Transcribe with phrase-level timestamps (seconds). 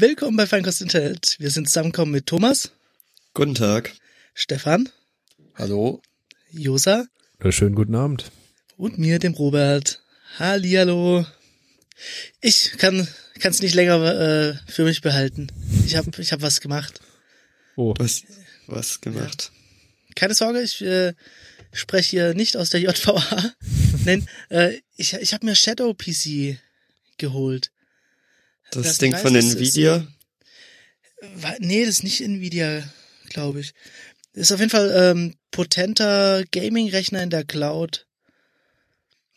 [0.00, 1.34] Willkommen bei Feinkost Internet.
[1.40, 2.70] Wir sind zusammengekommen mit Thomas,
[3.34, 3.92] Guten Tag.
[4.32, 4.88] Stefan,
[5.56, 6.02] Hallo?
[6.52, 7.06] Josa
[7.50, 8.30] schönen guten Abend.
[8.76, 10.00] und mir, dem Robert.
[10.38, 11.26] Hallihallo.
[12.40, 13.08] Ich kann
[13.42, 15.48] es nicht länger äh, für mich behalten.
[15.84, 17.00] Ich habe ich hab was gemacht.
[17.74, 18.22] Oh, Was,
[18.68, 19.50] was gemacht?
[20.14, 21.14] Keine Sorge, ich äh,
[21.72, 23.52] spreche hier nicht aus der JVA.
[24.04, 26.56] Nein, äh, ich, ich habe mir Shadow PC
[27.16, 27.72] geholt.
[28.70, 30.06] Das, Das Ding von Nvidia?
[31.36, 32.82] Wa- Nee, das ist nicht Nvidia,
[33.30, 33.72] glaube ich.
[34.34, 38.06] Das ist auf jeden Fall ähm, potenter Gaming-Rechner in der Cloud.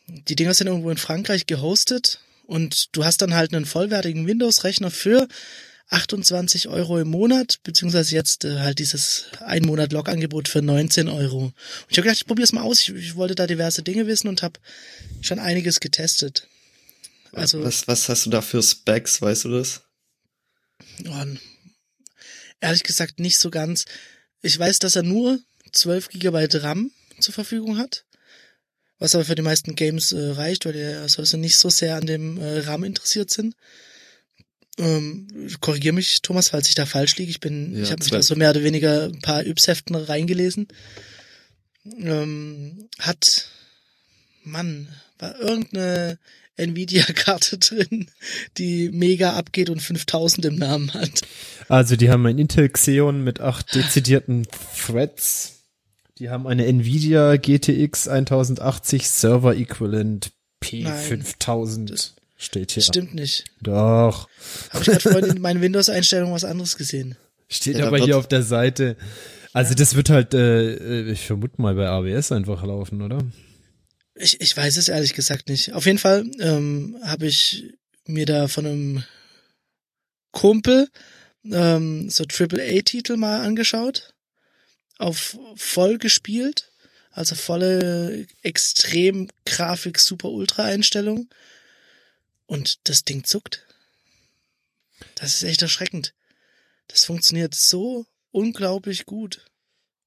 [0.08, 4.92] Die Dinger sind irgendwo in Frankreich gehostet und du hast dann halt einen vollwertigen Windows-Rechner
[4.92, 5.28] für
[5.90, 11.46] 28 Euro im Monat, beziehungsweise jetzt äh, halt dieses ein Monat Log-Angebot für 19 Euro.
[11.46, 11.54] Und
[11.90, 12.80] ich habe gedacht, ich probiere es mal aus.
[12.82, 14.60] Ich, ich wollte da diverse Dinge wissen und habe
[15.22, 16.48] schon einiges getestet.
[17.34, 19.82] Also was, was hast du da für Specs, weißt du das?
[22.60, 23.86] Ehrlich gesagt nicht so ganz.
[24.42, 25.40] Ich weiß, dass er nur
[25.72, 28.06] 12 Gigabyte RAM zur Verfügung hat,
[29.00, 32.06] was aber für die meisten Games äh, reicht, weil die also nicht so sehr an
[32.06, 33.56] dem äh, RAM interessiert sind.
[34.78, 35.28] Ähm,
[35.60, 37.30] Korrigiere mich, Thomas, falls ich da falsch liege.
[37.32, 38.20] Ich bin, Ja, ich habe mich 12.
[38.20, 40.68] da so mehr oder weniger ein paar Yps-Heften reingelesen.
[41.86, 43.50] Ähm, hat,
[44.44, 44.88] Mann,
[45.20, 46.20] war irgendeine
[46.62, 48.08] Nvidia-Karte drin,
[48.58, 51.22] die mega abgeht und 5000 im Namen hat.
[51.68, 55.60] also die haben ein Intel Xeon mit acht dezidierten Threads.
[56.20, 60.32] Die haben eine Nvidia GTX 1080 Server Equivalent
[60.64, 62.84] P5000 steht hier.
[62.84, 63.46] Stimmt nicht.
[63.62, 64.28] Doch.
[64.70, 67.16] Habe ich gerade vorhin in meinen Windows-Einstellungen was anderes gesehen.
[67.50, 68.98] Steht Ja, aber hier auf der Seite.
[69.54, 73.20] Also das wird halt, äh, ich vermute mal bei AWS einfach laufen, oder?
[74.22, 75.74] Ich, ich weiß es ehrlich gesagt nicht.
[75.74, 77.74] Auf jeden Fall ähm, habe ich
[78.06, 79.04] mir da von einem
[80.32, 80.90] Kumpel
[81.46, 84.14] ähm, so AAA-Titel mal angeschaut.
[84.98, 86.72] Auf voll gespielt.
[87.12, 91.28] Also volle extrem Grafik, super Ultra Einstellung.
[92.46, 93.66] Und das Ding zuckt.
[95.16, 96.14] Das ist echt erschreckend.
[96.88, 99.46] Das funktioniert so unglaublich gut.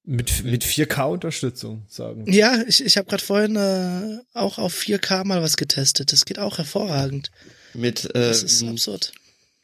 [0.07, 2.31] Mit, mit 4K-Unterstützung, sagen.
[2.31, 6.13] Ja, ich, ich habe gerade vorhin äh, auch auf 4K mal was getestet.
[6.13, 7.31] Das geht auch hervorragend.
[7.73, 9.13] Mit Das ist ähm, absurd.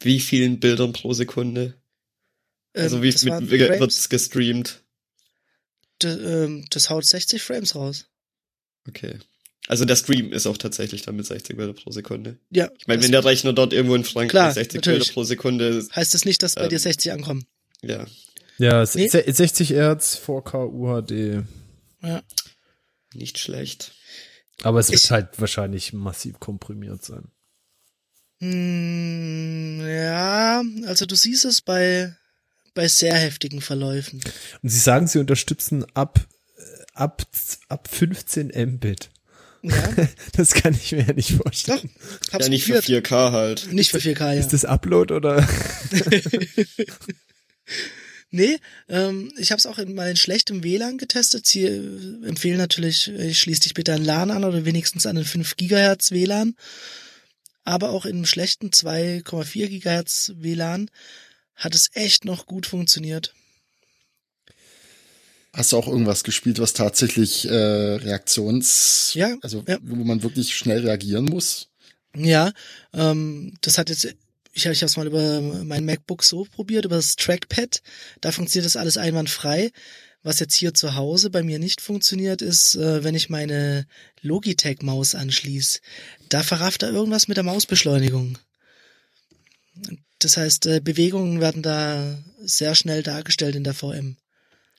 [0.01, 1.75] wie vielen Bildern pro Sekunde?
[2.73, 4.81] Also Ähm, wie das mit, wie Frames, wird's gestreamt?
[6.01, 8.07] d- ähm, das haut 60 Frames raus.
[8.87, 9.19] Okay.
[9.67, 12.39] Also der Stream ist auch tatsächlich dann mit 60 Bilder pro Sekunde.
[12.49, 12.71] Ja.
[12.79, 14.99] Ich meine, das wenn der Rechner dort irgendwo in Frankreich Klar, 60 natürlich.
[15.01, 17.45] Bilder pro Sekunde, heißt das nicht, dass bei ähm, dir 60 ankommen.
[17.83, 18.07] ja.
[18.61, 19.07] Ja, Nee.
[19.09, 21.43] se- 60 Hertz, 4K UHD.
[22.03, 22.21] Ja.
[23.13, 23.93] Nicht schlecht.
[24.63, 27.31] Aber es wird Ich- halt wahrscheinlich massiv komprimiert sein.
[28.39, 32.15] Hm, ja, also du siehst es bei,
[32.73, 34.21] bei sehr heftigen Verläufen.
[34.61, 36.19] Und sie sagen, sie unterstützen ab,
[36.57, 36.61] äh,
[36.93, 37.23] ab,
[37.69, 39.09] ab 15 Mbit.
[39.63, 39.73] Ja,
[40.33, 41.43] Das kann ich mir ja nicht doch.
[41.43, 41.91] vorstellen.
[42.31, 43.05] Hab's ja, nicht für probiert.
[43.07, 43.73] 4K halt.
[43.73, 44.39] Nicht für 4K, ja.
[44.39, 45.37] Ist das Upload oder?
[48.33, 51.45] Nee, ähm, ich habe es auch in mal in schlechtem WLAN getestet.
[51.45, 55.25] Sie äh, empfehlen natürlich, äh, schließ dich bitte an LAN an oder wenigstens an den
[55.25, 56.55] 5 Gigahertz WLAN.
[57.65, 60.89] Aber auch in einem schlechten 2,4 Gigahertz WLAN
[61.55, 63.33] hat es echt noch gut funktioniert.
[65.53, 69.77] Hast du auch irgendwas gespielt, was tatsächlich äh, Reaktions, Ja, also ja.
[69.81, 71.67] wo man wirklich schnell reagieren muss?
[72.15, 72.53] Ja,
[72.93, 74.07] ähm, das hat jetzt,
[74.53, 77.81] ich, habe es mal über mein MacBook so probiert, über das Trackpad.
[78.19, 79.71] Da funktioniert das alles einwandfrei.
[80.23, 83.87] Was jetzt hier zu Hause bei mir nicht funktioniert, ist, äh, wenn ich meine
[84.21, 85.79] Logitech-Maus anschließe.
[86.29, 88.37] Da verrafft er irgendwas mit der Mausbeschleunigung.
[90.19, 94.17] Das heißt, äh, Bewegungen werden da sehr schnell dargestellt in der VM.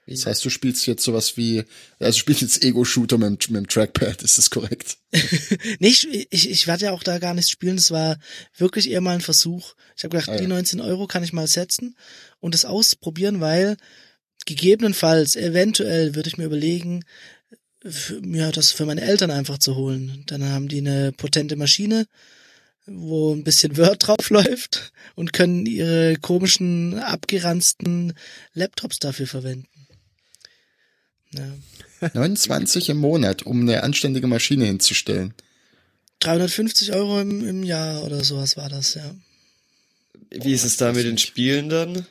[0.06, 1.64] Das heißt, du spielst jetzt sowas wie,
[2.00, 4.96] also du spielst jetzt Ego-Shooter mit, dem- mit dem Trackpad, ist das korrekt?
[5.78, 5.88] Nee,
[6.30, 7.76] ich, ich, werde ja auch da gar nicht spielen.
[7.76, 8.18] Das war
[8.56, 9.74] wirklich eher mal ein Versuch.
[9.96, 10.40] Ich habe gedacht, Ah, ja.
[10.40, 11.96] die 19 Euro kann ich mal setzen
[12.40, 13.76] und es ausprobieren, weil
[14.44, 17.04] gegebenenfalls, eventuell würde ich mir überlegen,
[18.20, 20.24] mir das für meine Eltern einfach zu holen.
[20.26, 22.06] Dann haben die eine potente Maschine,
[22.86, 28.14] wo ein bisschen Word drauf läuft und können ihre komischen, abgeranzten
[28.54, 29.68] Laptops dafür verwenden.
[31.34, 32.10] Ja.
[32.14, 35.34] 29 im Monat, um eine anständige Maschine hinzustellen.
[36.20, 39.14] 350 Euro im, im Jahr oder sowas war das, ja.
[40.30, 42.06] Wie ist es da mit den Spielen dann?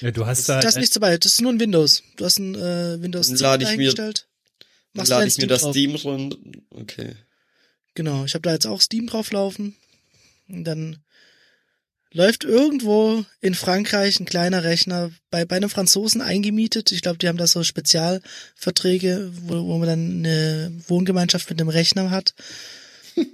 [0.00, 0.60] Ja, du hast da.
[0.60, 2.02] Da ist nichts dabei, das ist nur ein Windows.
[2.16, 4.26] Du hast ein äh, Windows Dann 10 lade ich mir- eingestellt.
[4.94, 5.72] Dann lade ich mir das drauf.
[5.74, 6.36] Steam runter.
[6.70, 7.14] Okay.
[7.94, 9.74] Genau, ich habe da jetzt auch Steam drauf laufen.
[10.48, 10.98] Und dann
[12.16, 16.90] läuft irgendwo in Frankreich ein kleiner Rechner bei, bei einem Franzosen eingemietet.
[16.90, 21.68] Ich glaube, die haben da so Spezialverträge, wo, wo man dann eine Wohngemeinschaft mit einem
[21.68, 22.34] Rechner hat.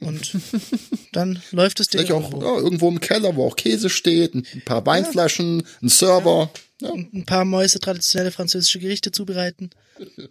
[0.00, 0.32] Und
[1.12, 4.84] dann läuft Ding Vielleicht auch ja, irgendwo im Keller, wo auch Käse steht, ein paar
[4.84, 6.50] Weinflaschen, ein Server.
[6.80, 6.90] Ja.
[6.90, 9.70] und ein paar Mäuse traditionelle französische Gerichte zubereiten.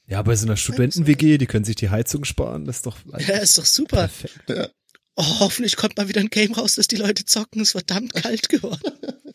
[0.07, 2.97] Ja, bei so einer Studenten-WG, die können sich die Heizung sparen, das ist doch.
[3.19, 4.09] Ja, ist doch super.
[4.09, 4.73] Perfekt.
[5.15, 7.61] Oh, hoffentlich kommt mal wieder ein Game raus, dass die Leute zocken.
[7.61, 8.97] Es ist verdammt kalt geworden.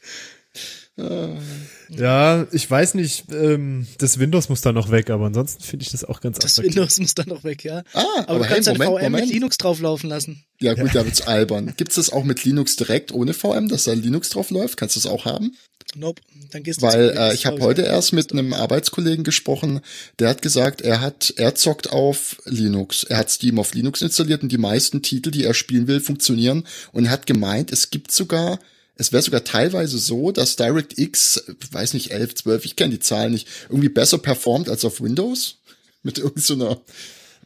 [1.88, 5.90] Ja, ich weiß nicht, ähm, das Windows muss da noch weg, aber ansonsten finde ich
[5.93, 6.75] das auch ganz Das attraktiv.
[6.76, 7.82] Windows muss dann noch weg, ja.
[7.93, 9.32] Ah, Aber, aber du kannst hey, Moment, VM mit Moment.
[9.32, 10.43] Linux drauflaufen lassen.
[10.60, 11.75] Ja gut, da wird's albern.
[11.76, 14.76] Gibt's das auch mit Linux direkt ohne VM, dass da Linux drauf läuft?
[14.78, 15.54] Kannst du das auch haben?
[15.94, 16.20] Nope.
[16.50, 19.81] Dann gehst du Weil zu- äh, ich habe heute erst mit einem Arbeitskollegen gesprochen,
[20.19, 23.04] der hat gesagt, er hat, er zockt auf Linux.
[23.04, 26.66] Er hat Steam auf Linux installiert und die meisten Titel, die er spielen will, funktionieren.
[26.93, 28.58] Und er hat gemeint, es gibt sogar,
[28.96, 33.32] es wäre sogar teilweise so, dass DirectX, weiß nicht, 11, 12, ich kenne die Zahlen
[33.32, 35.58] nicht, irgendwie besser performt als auf Windows.
[36.02, 36.81] Mit irgendeiner,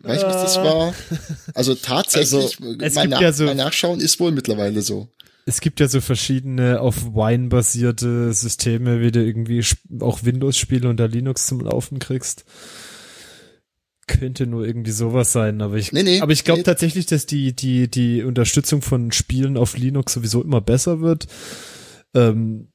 [0.00, 0.94] weiß ich, was das war.
[1.55, 5.08] Also tatsächlich, es mal, gibt nach, ja so- mal nachschauen, ist wohl mittlerweile so.
[5.47, 9.64] Es gibt ja so verschiedene auf Wine basierte Systeme, wie du irgendwie
[10.00, 12.44] auch Windows-Spiele unter Linux zum Laufen kriegst.
[14.19, 16.65] Könnte nur irgendwie sowas sein, aber ich, Nee, nee, aber ich glaube nee.
[16.65, 21.27] tatsächlich, dass die, die, die Unterstützung von Spielen auf Linux sowieso immer besser wird.
[22.15, 22.73] Ähm,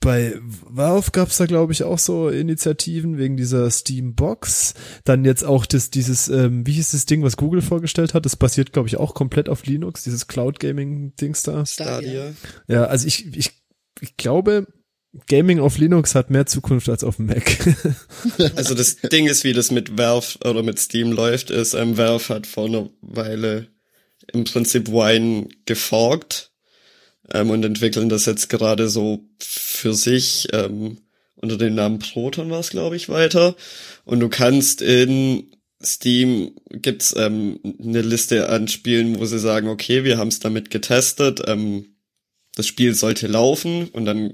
[0.00, 4.74] bei Valve gab's da, glaube ich, auch so Initiativen wegen dieser Steam Box.
[5.04, 8.26] Dann jetzt auch das, dieses, ähm, wie hieß das Ding, was Google vorgestellt hat?
[8.26, 11.64] Das basiert, glaube ich, auch komplett auf Linux, dieses Cloud Gaming-Dings da.
[11.64, 12.34] Stadia.
[12.68, 13.52] Ja, also ich, ich,
[14.00, 14.66] ich glaube,
[15.26, 17.44] Gaming auf Linux hat mehr Zukunft als auf dem Mac.
[18.56, 22.34] Also das Ding ist, wie das mit Valve oder mit Steam läuft, ist, ähm, Valve
[22.34, 23.68] hat vor einer Weile
[24.32, 26.50] im Prinzip Wine geforkt
[27.32, 30.98] ähm, und entwickeln das jetzt gerade so für sich ähm,
[31.36, 33.54] unter dem Namen Proton war es, glaube ich, weiter.
[34.04, 40.04] Und du kannst in Steam gibt's ähm, eine Liste an Spielen, wo sie sagen, okay,
[40.04, 41.96] wir haben es damit getestet, ähm,
[42.54, 44.32] das Spiel sollte laufen und dann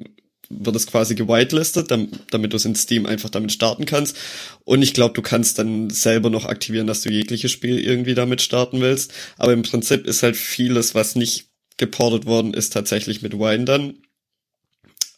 [0.50, 4.17] wird es quasi gewitelistet, dam- damit du es in Steam einfach damit starten kannst.
[4.64, 8.43] Und ich glaube, du kannst dann selber noch aktivieren, dass du jegliches Spiel irgendwie damit
[8.43, 9.12] starten willst.
[9.38, 13.94] Aber im Prinzip ist halt vieles, was nicht geportet worden ist, tatsächlich mit Wine dann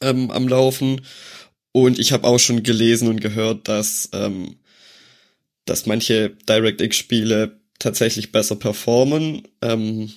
[0.02, 1.00] ähm, am Laufen.
[1.73, 4.56] Und ich habe auch schon gelesen und gehört, dass, ähm,
[5.64, 9.49] dass manche DirectX-Spiele tatsächlich besser performen.
[9.62, 10.12] Ähm,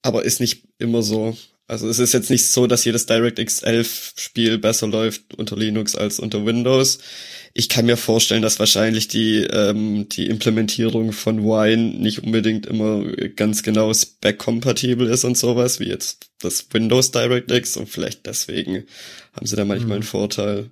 [0.00, 1.36] aber ist nicht immer so.
[1.68, 5.94] Also es ist jetzt nicht so, dass jedes DirectX 11 Spiel besser läuft unter Linux
[5.94, 6.98] als unter Windows.
[7.54, 13.04] Ich kann mir vorstellen, dass wahrscheinlich die ähm, die Implementierung von Wine nicht unbedingt immer
[13.36, 18.84] ganz genau spec-kompatibel ist und sowas, wie jetzt das Windows DirectX und vielleicht deswegen
[19.32, 20.70] haben sie da manchmal einen Vorteil.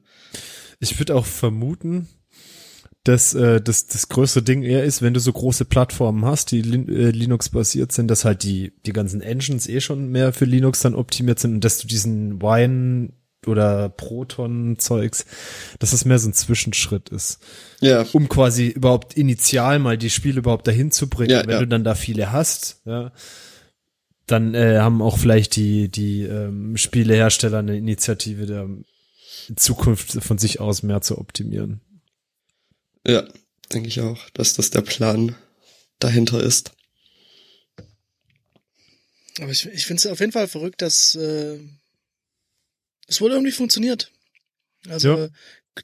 [0.81, 2.09] Ich würde auch vermuten,
[3.05, 6.61] dass äh, das, das größte Ding eher ist, wenn du so große Plattformen hast, die
[6.61, 10.81] Lin äh, Linux-basiert sind, dass halt die, die ganzen Engines eh schon mehr für Linux
[10.81, 13.11] dann optimiert sind und dass du diesen Wine
[13.47, 15.25] oder Proton-Zeugs,
[15.79, 17.39] dass das mehr so ein Zwischenschritt ist.
[17.81, 21.31] Ja, um quasi überhaupt initial mal die Spiele überhaupt dahin zu bringen.
[21.31, 21.61] Ja, Wenn ja.
[21.61, 23.13] du dann da viele hast, ja,
[24.27, 28.65] dann äh, haben auch vielleicht die die ähm, Spielehersteller eine Initiative, da
[29.49, 31.81] in Zukunft von sich aus mehr zu optimieren.
[33.07, 33.27] Ja,
[33.73, 35.35] denke ich auch, dass das der Plan
[35.99, 36.73] dahinter ist.
[39.41, 41.59] Aber ich, ich finde es auf jeden Fall verrückt, dass äh,
[43.07, 44.11] es wohl irgendwie funktioniert.
[44.89, 45.29] Also, Ja.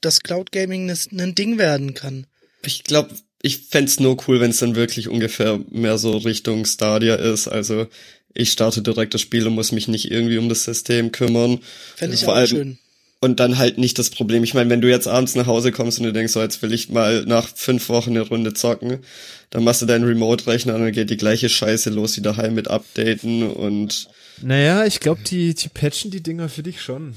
[0.01, 2.27] dass Cloud Gaming das- ein Ding werden kann.
[2.63, 7.15] Ich glaube, ich fänd's nur cool, wenn es dann wirklich ungefähr mehr so Richtung Stadia
[7.15, 7.47] ist.
[7.49, 7.87] Also
[8.35, 11.61] ich starte direkt das Spiel und muss mich nicht irgendwie um das System kümmern.
[11.95, 12.79] Fände ich Vor auch allem- schön.
[13.21, 14.45] Und dann halt nicht das Problem.
[14.45, 16.73] Ich meine, wenn du jetzt abends nach Hause kommst und du denkst, so jetzt will
[16.73, 18.99] ich mal nach fünf Wochen eine Runde zocken,
[19.51, 22.69] dann machst du deinen Remote-Rechner und dann geht die gleiche Scheiße los wie daheim mit
[22.69, 24.09] Updaten und
[24.43, 27.15] Naja, ich glaube, die die patchen die Dinger für dich schon.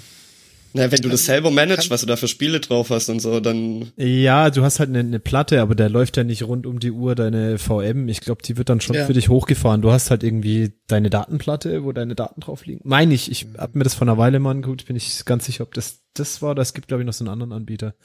[0.73, 3.39] Na, wenn du das selber managst, was du da für Spiele drauf hast und so,
[3.39, 6.79] dann Ja, du hast halt eine, eine Platte, aber der läuft ja nicht rund um
[6.79, 8.07] die Uhr deine VM.
[8.09, 9.05] Ich glaube, die wird dann schon Ja.
[9.05, 9.81] für dich hochgefahren.
[9.81, 12.81] Du hast halt irgendwie deine Datenplatte, wo deine Daten drauf liegen.
[12.83, 15.63] Meine ich, ich hab mir das vor einer Weile mal angeguckt, bin ich ganz sicher,
[15.63, 16.55] ob das das war.
[16.55, 17.95] Das gibt, glaube ich, noch so einen anderen Anbieter.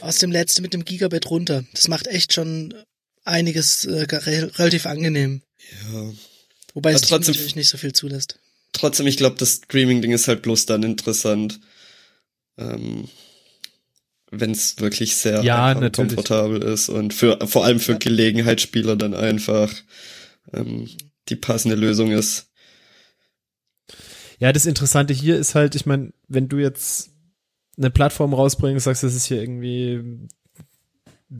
[0.00, 1.64] Aus dem letzten mit dem Gigabit runter.
[1.74, 2.74] Das macht echt schon
[3.24, 5.42] einiges äh, re relativ angenehm.
[5.92, 6.10] ja.
[6.74, 8.38] Wobei Aber es trotzdem- natürlich nicht so viel zulässt.
[8.72, 11.60] trotzdem, ich glaube, das Streaming-Ding ist halt bloß dann interessant,
[12.58, 13.08] ähm,
[14.30, 17.98] wenn es wirklich sehr Ja, komfortabel ist und für vor allem für.
[17.98, 19.72] Gelegenheitsspieler dann einfach
[20.52, 20.88] ähm,
[21.28, 22.50] die passende Lösung ist.
[24.38, 27.10] Ja, das Interessante hier ist halt, ich meine, wenn du jetzt
[27.76, 30.28] eine Plattform rausbringst, sagst, das ist hier irgendwie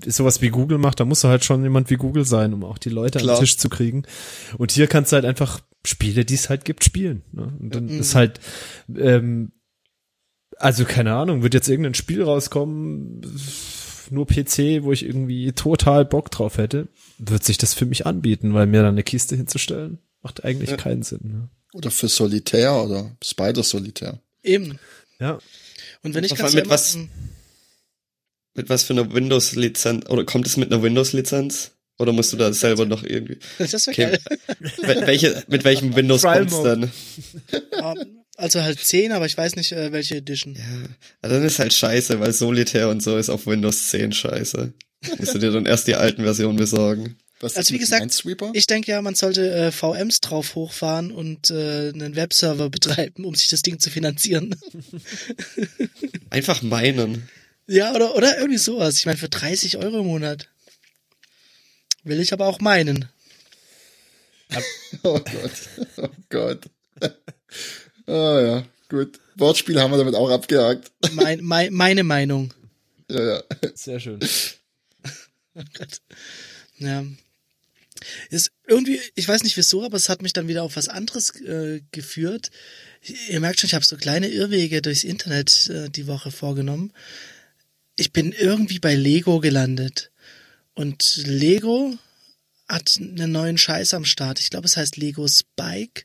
[0.06, 2.78] sowas wie Google macht, da muss du halt schon jemand wie Google sein, um auch
[2.78, 3.34] die Leute Klar.
[3.34, 4.04] an den Tisch zu kriegen.
[4.58, 7.22] Und hier kannst du halt einfach Spiele, die es halt gibt, spielen.
[7.32, 7.52] Ne?
[7.60, 8.40] Und dann ist halt,
[8.96, 9.52] ähm,
[10.64, 13.20] also keine Ahnung, wird jetzt irgendein Spiel rauskommen,
[14.10, 18.54] nur PC, wo ich irgendwie total Bock drauf hätte, wird sich das für mich anbieten,
[18.54, 20.76] weil mir da eine Kiste hinzustellen, macht eigentlich Ja.
[20.76, 21.20] keinen Sinn.
[21.22, 21.48] Ne?
[21.72, 24.20] Oder für Solitär oder Spider Solitär.
[24.42, 24.78] Eben.
[25.20, 25.38] Ja.
[26.02, 26.98] Und wenn ich ganz mit was-
[28.56, 31.72] Mit was für einer Windows-Lizenz, oder kommt es mit einer Windows-Lizenz?
[31.98, 34.04] Oder musst du da selber noch irgendwie, Das wäre okay.
[34.04, 34.20] geil.
[34.82, 36.46] Wel- welche, mit welchem Windows Mode.
[36.62, 36.92] dann?
[37.72, 40.56] Ähm, Also halt 10, aber ich weiß nicht, äh, welche Edition.
[40.56, 44.72] Ja, dann ist halt scheiße, weil Solitär und so ist auf Windows 10 scheiße.
[45.18, 47.16] Musst du dir dann erst die alten Versionen besorgen.
[47.40, 48.24] Was Also wie gesagt?
[48.54, 53.34] Ich denke ja, man sollte äh, VMs drauf hochfahren und äh, einen Webserver betreiben, um
[53.34, 54.56] sich das Ding zu finanzieren.
[56.30, 57.28] Einfach meinen.
[57.66, 58.98] ja, oder, oder irgendwie sowas.
[58.98, 60.48] Ich meine, für 30 Euro im Monat.
[62.02, 63.08] Will ich aber auch meinen.
[65.02, 65.52] Oh Gott.
[65.96, 66.70] Oh Gott.
[68.06, 69.18] Ah ja, gut.
[69.36, 70.92] Wortspiel haben wir damit auch abgehakt.
[71.12, 72.52] Mein, mein, meine Meinung.
[73.10, 73.42] Ja, ja.
[73.74, 74.20] Sehr schön.
[75.54, 76.00] Oh Gott.
[76.78, 77.04] Ja.
[78.30, 81.30] Ist irgendwie, ich weiß nicht wieso, aber es hat mich dann wieder auf was anderes
[81.40, 82.50] äh, geführt.
[83.28, 86.92] Ihr merkt schon, ich habe so kleine Irrwege durchs Internet äh, die Woche vorgenommen.
[87.96, 90.10] Ich bin irgendwie bei Lego gelandet.
[90.74, 91.94] Und Lego
[92.68, 94.40] hat einen neuen Scheiß am Start.
[94.40, 96.04] Ich glaube, es heißt Lego Spike.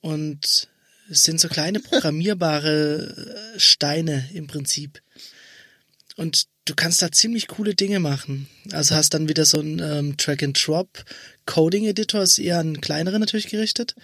[0.00, 0.68] Und
[1.10, 5.02] es sind so kleine programmierbare äh, Steine im Prinzip.
[6.16, 8.48] Und du kannst da ziemlich coole Dinge machen.
[8.72, 13.94] Also hast dann wieder so ein ähm, Track-and-Drop-Coding-Editor, ist eher an kleinere natürlich gerichtet.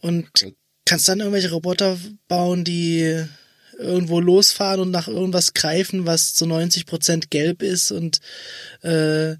[0.00, 0.28] Und
[0.84, 1.98] kannst dann irgendwelche Roboter
[2.28, 3.24] bauen, die
[3.78, 8.20] irgendwo losfahren und nach irgendwas greifen, was zu 90 Prozent gelb ist und
[8.82, 9.38] äh, äh,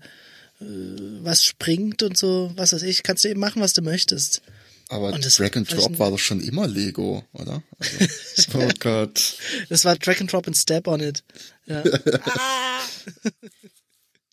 [0.61, 3.03] was springt und so, was weiß ich.
[3.03, 4.43] Kannst du eben machen, was du möchtest.
[4.93, 7.63] Aber Drag and Drop war doch schon immer Lego, oder?
[7.79, 9.39] Also, Oh Gott.
[9.71, 11.25] Das war Drag and Drop and Step on it.
[11.65, 11.83] Ja.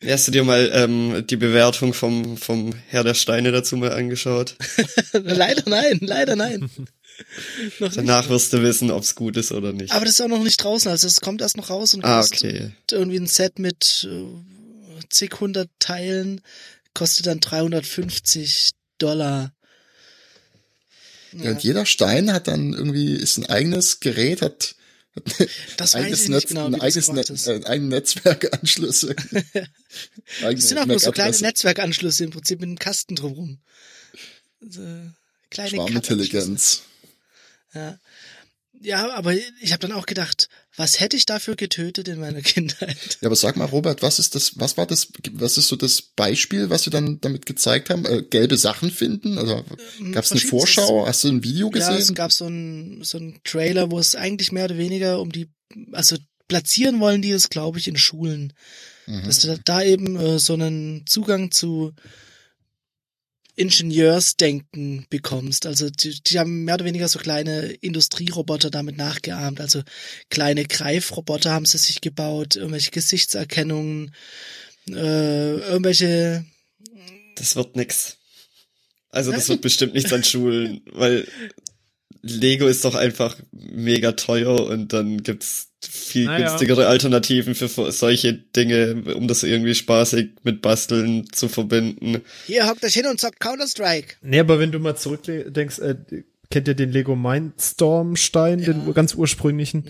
[0.06, 4.58] Hast du dir mal ähm, die Bewertung vom, vom Herr der Steine dazu mal angeschaut?
[5.14, 6.70] leider nein, leider nein.
[7.80, 9.94] Danach wirst du wissen, ob's gut ist oder nicht.
[9.94, 12.20] Aber das ist auch noch nicht draußen, also es kommt erst noch raus und ah,
[12.20, 12.72] kostet okay.
[12.92, 14.26] irgendwie ein Set mit äh,
[15.10, 16.42] zig hundert Teilen,
[16.94, 19.54] kostet dann 350 Dollar.
[21.34, 21.52] Ja.
[21.52, 24.76] Und jeder Stein hat dann irgendwie, ist ein eigenes Gerät, hat,
[25.16, 27.48] hat Das eigenes Netz, genau, ein eigenes gemacht Net, ist.
[27.48, 29.16] äh, Netzwerkanschlüsse.
[30.42, 33.60] Das sind auch nur so kleine Netzwerkanschlüsse im Prinzip mit einem Kasten drumrum.
[34.62, 34.82] So,
[35.50, 36.84] kleine Schwarmintelligenz.
[37.74, 38.00] Ja.
[38.82, 43.18] ja, aber ich habe dann auch gedacht, was hätte ich dafür getötet in meiner Kindheit?
[43.20, 46.02] Ja, aber sag mal, Robert, was ist das, was war das, was ist so das
[46.02, 48.06] Beispiel, was wir dann damit gezeigt haben?
[48.06, 49.38] Äh, gelbe Sachen finden?
[49.38, 49.66] Oder
[50.14, 50.40] gab es eine.
[50.40, 51.06] Vorschau?
[51.06, 52.16] Hast du ein Video Ja, es gesehen?
[52.16, 55.52] gab so ein so Trailer, wo es eigentlich mehr oder weniger um die,
[55.92, 56.16] also
[56.48, 58.54] platzieren wollen die es, glaube ich, in Schulen.
[59.06, 59.24] Mhm.
[59.26, 61.92] Dass du da, da eben äh, so einen Zugang zu
[63.60, 65.66] Ingenieursdenken bekommst.
[65.66, 69.60] Also die, die haben mehr oder weniger so kleine Industrieroboter damit nachgeahmt.
[69.60, 69.84] Also
[70.30, 74.16] kleine Greifroboter haben sie sich gebaut, irgendwelche Gesichtserkennungen,
[74.88, 76.46] äh, irgendwelche
[77.36, 78.16] Das wird nix.
[79.10, 81.28] Also das wird bestimmt nichts an Schulen, weil
[82.22, 86.48] Lego ist doch einfach mega teuer und dann gibt's viel Naja.
[86.50, 92.22] günstigere Alternativen für solche Dinge, um das irgendwie spaßig mit Basteln zu verbinden.
[92.48, 94.16] Hier hockt euch hin und zockt Counter-Strike.
[94.22, 95.96] Nee, aber wenn du mal zurückdenkst, äh,
[96.52, 99.86] kennt ihr den Lego Mindstorm-Stein, den ur- ganz ursprünglichen?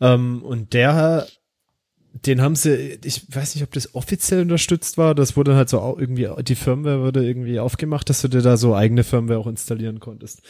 [0.00, 1.26] Ähm, und der,
[2.14, 5.96] den haben sie, ich weiß nicht, ob das offiziell unterstützt war, das wurde halt so
[5.98, 9.98] irgendwie, die Firmware wurde irgendwie aufgemacht, dass du dir da so eigene Firmware auch installieren
[9.98, 10.42] konntest.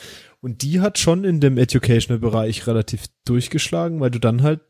[0.43, 4.61] Und die hat schon in dem Educational-Bereich relativ durchgeschlagen, weil du dann halt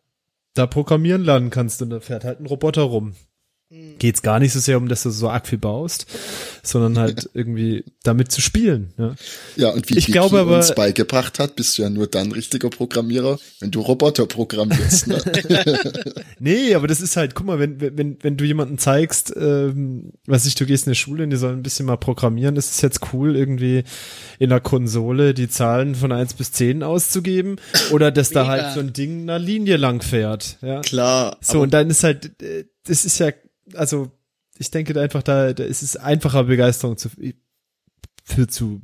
[0.54, 3.16] da programmieren lernen kannst und da fährt halt ein Roboter rum.
[3.98, 6.06] Geht's gar nicht so sehr um, dass du so arg viel baust,
[6.62, 8.92] sondern halt irgendwie damit zu spielen.
[8.98, 9.14] Ja.
[9.56, 12.70] Ja, und wie Ich glaube aber- uns beigebracht hat, bist du ja nur dann richtiger
[12.70, 15.08] Programmierer, wenn du Roboter programmierst.
[15.08, 15.20] Ne?
[16.38, 20.46] Nee, aber das ist halt, guck mal, wenn, wenn, wenn du jemanden zeigst, ähm, was
[20.46, 22.80] ich, du gehst in eine Schule und die sollen ein bisschen mal programmieren, ist es
[22.82, 23.84] jetzt cool, irgendwie
[24.38, 27.56] in der Konsole die Zahlen von eins bis zehn auszugeben
[27.92, 30.58] oder dass da halt so ein Ding einer Linie lang fährt.
[30.60, 30.80] Ja.
[30.80, 33.32] Klar, So, und dann ist halt, äh, das ist ja,
[33.74, 34.10] also,
[34.58, 37.08] ich denke da einfach, da, da ist es einfacher, Begeisterung zu,
[38.24, 38.82] für zu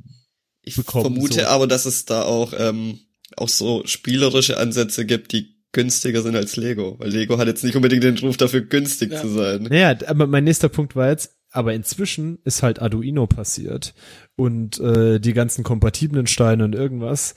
[0.63, 1.05] Ich bekommen.
[1.13, 1.45] vermute so.
[1.47, 2.99] aber, dass es da auch, ähm,
[3.37, 6.95] auch so spielerische Ansätze gibt, die günstiger sind als Lego.
[6.99, 9.21] Weil Lego hat jetzt nicht unbedingt den Ruf dafür, günstig Ja.
[9.21, 9.63] zu sein.
[9.63, 13.93] Naja, aber mein nächster Punkt war jetzt, aber inzwischen ist halt Arduino passiert
[14.35, 17.35] und äh, die ganzen kompatiblen Steine und irgendwas.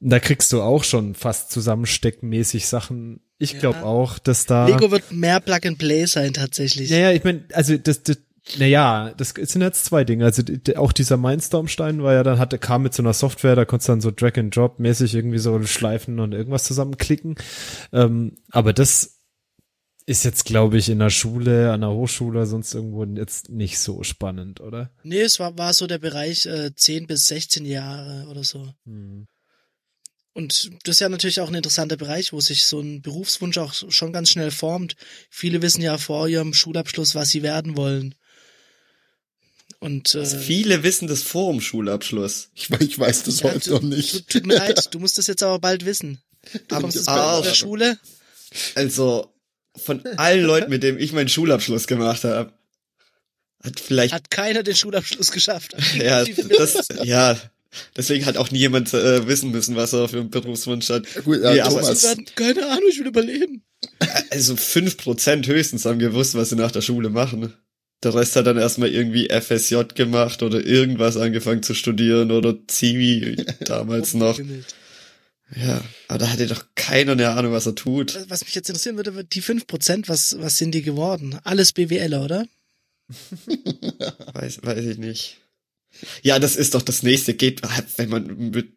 [0.00, 3.20] Da kriegst du auch schon fast zusammensteckmäßig Sachen.
[3.38, 3.58] Ich Ja.
[3.60, 4.66] glaube auch, dass da.
[4.66, 6.90] Lego wird mehr Plug and Play sein tatsächlich.
[6.90, 8.18] Naja, ich meine, also das, das
[8.56, 10.24] naja, das sind jetzt zwei Dinge.
[10.24, 10.42] Also
[10.76, 13.92] auch dieser Mindstorm-Stein war ja dann, hatte, kam mit so einer Software, da konntest du
[13.92, 17.36] dann so Drag-and-Drop-mäßig irgendwie so schleifen und irgendwas zusammenklicken.
[17.92, 19.18] Ähm, aber das
[20.06, 24.02] ist jetzt, glaube ich, in der Schule, an der Hochschule, sonst irgendwo jetzt nicht so
[24.02, 24.90] spannend, oder?
[25.02, 28.66] Nee, es war, war so der Bereich äh, 10 bis 16 Jahre oder so.
[28.86, 29.26] Hm.
[30.38, 33.74] Und das ist ja natürlich auch ein interessanter Bereich, wo sich so ein Berufswunsch auch
[33.74, 34.94] schon ganz schnell formt.
[35.30, 38.14] Viele wissen ja vor ihrem Schulabschluss, was sie werden wollen.
[39.80, 42.50] Und äh, Viele wissen das vor dem Schulabschluss.
[42.54, 44.12] Ich, ich weiß das ja, heute tu- noch nicht.
[44.28, 46.20] tu- Tut mir leid, du musst das jetzt aber bald wissen.
[46.68, 47.54] Du kommst jetzt bald aus der.
[47.54, 47.98] Schule.
[48.76, 49.34] Also,
[49.76, 52.52] von allen Leuten, mit denen ich meinen Schulabschluss gemacht habe,
[53.64, 55.74] hat vielleicht, Hat keiner den Schulabschluss geschafft.
[55.96, 57.36] ja, das, ja,
[57.96, 61.06] deswegen hat auch nie jemand äh, wissen müssen, was er für einen Berufswunsch hat.
[61.24, 62.00] Gut, ja, Nee, aber Thomas.
[62.00, 63.62] Sie werden, keine Ahnung, ich will überleben.
[64.30, 67.52] Also fünf Prozent höchstens haben gewusst, was sie nach der Schule machen.
[68.02, 73.44] Der Rest hat dann erstmal irgendwie FSJ gemacht oder irgendwas angefangen zu studieren oder Zivi
[73.60, 74.38] damals noch.
[74.38, 74.74] Rumgehimmelt.
[75.56, 78.18] Ja, aber da hatte doch keiner eine Ahnung, was er tut.
[78.28, 81.38] Was mich jetzt interessieren würde, die 5%, was, was sind die geworden?
[81.42, 82.46] Alles BWLer, oder?
[84.34, 85.38] Weiß, weiß ich nicht.
[86.22, 87.34] Ja, das ist doch das nächste.
[87.34, 87.62] Geht,
[87.96, 88.72] wenn man mit,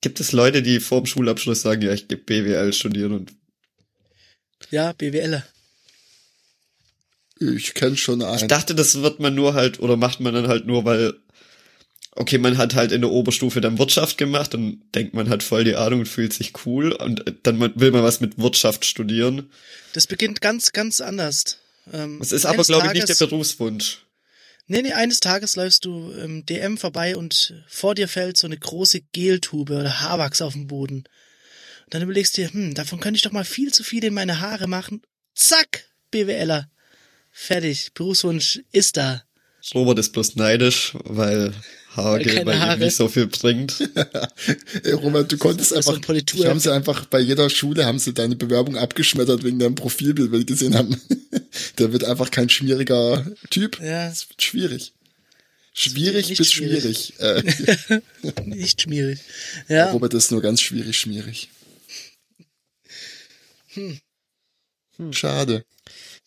[0.00, 3.32] gibt es Leute, die vor dem Schulabschluss sagen, ja, ich gebe BWL studieren und
[4.70, 5.46] Ja, BWLer.
[7.38, 8.48] Ich kenne schon ich einen.
[8.48, 11.14] dachte, das wird man nur halt, oder macht man dann halt nur, weil,
[12.12, 15.64] okay, man hat halt in der Oberstufe dann Wirtschaft gemacht und denkt, man hat voll
[15.64, 19.50] die Ahnung und fühlt sich cool und dann will man was mit Wirtschaft studieren.
[19.92, 21.58] Das beginnt ganz, ganz anders.
[21.92, 24.05] Ähm, Das ist aber, glaube ich, nicht der Berufswunsch.
[24.68, 28.56] Nee, nee, eines Tages läufst du im DM vorbei und vor dir fällt so eine
[28.58, 31.04] große Geltube oder Haarwachs auf den Boden.
[31.84, 34.14] Und dann überlegst du dir, hm, davon könnte ich doch mal viel zu viel in
[34.14, 35.02] meine Haare machen.
[35.34, 36.68] Zack, BWLer.
[37.30, 37.92] Fertig.
[37.94, 39.22] Berufswunsch ist da.
[39.74, 41.52] Robert ist bloß neidisch, weil
[41.96, 42.78] Weil keine bei ihm Haare.
[42.78, 43.80] nicht so viel bringt.
[44.82, 47.86] Ey, Robert, du konntest ist so einfach, ein die haben sie einfach bei jeder Schule
[47.86, 51.00] haben sie deine Bewerbung abgeschmettert wegen deinem Profilbild, weil die gesehen haben,
[51.78, 53.80] der wird einfach kein schmieriger Typ.
[53.80, 54.08] Ja.
[54.08, 54.92] Das wird schwierig.
[55.72, 57.14] Schwierig Nicht bis schwierig.
[57.16, 58.00] schwierig.
[58.30, 59.20] Äh, Nicht schmierig.
[59.68, 59.90] Ja.
[59.90, 61.50] Robert ist nur ganz schwierig, schmierig.
[63.74, 64.00] Hm.
[65.10, 65.64] Schade.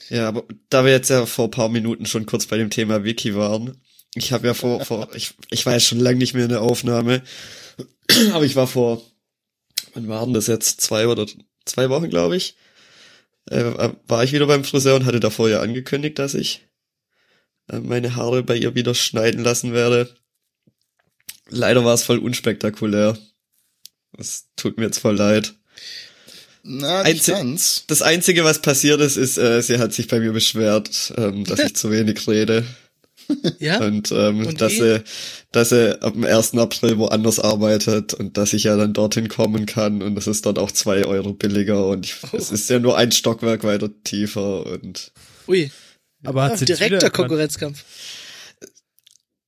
[0.09, 3.03] Ja, aber da wir jetzt ja vor ein paar Minuten schon kurz bei dem Thema
[3.03, 3.81] Wiki waren,
[4.15, 6.61] ich habe ja vor, vor ich, ich war ja schon lange nicht mehr in der
[6.61, 7.21] Aufnahme,
[8.33, 9.01] aber ich war vor,
[9.93, 10.81] wann waren das jetzt?
[10.81, 11.25] Zwei oder
[11.65, 12.55] zwei Wochen, glaube ich,
[13.49, 16.67] äh, war ich wieder beim Friseur und hatte davor ja angekündigt, dass ich
[17.71, 20.15] äh, meine Haare bei ihr wieder schneiden lassen werde.
[21.49, 23.17] Leider war es voll unspektakulär.
[24.13, 25.53] Das tut mir jetzt voll leid.
[26.63, 27.85] Na, nicht Einzel- ganz.
[27.87, 31.59] Das Einzige, was passiert ist, ist, äh, sie hat sich bei mir beschwert, ähm, dass
[31.59, 32.65] ich zu wenig rede.
[33.59, 33.79] Ja.
[33.85, 35.03] Und, ähm, Und dass sie,
[35.51, 36.55] dass sie ab dem 1.
[36.55, 40.57] April woanders arbeitet und dass ich ja dann dorthin kommen kann und das ist dort
[40.59, 42.37] auch zwei Euro billiger und ich, Oh.
[42.37, 45.11] es ist ja nur ein Stockwerk weiter tiefer und
[45.47, 45.71] Ui.
[46.23, 47.09] Aber hat Ja, direkter?
[47.09, 47.83] Konkurrenzkampf.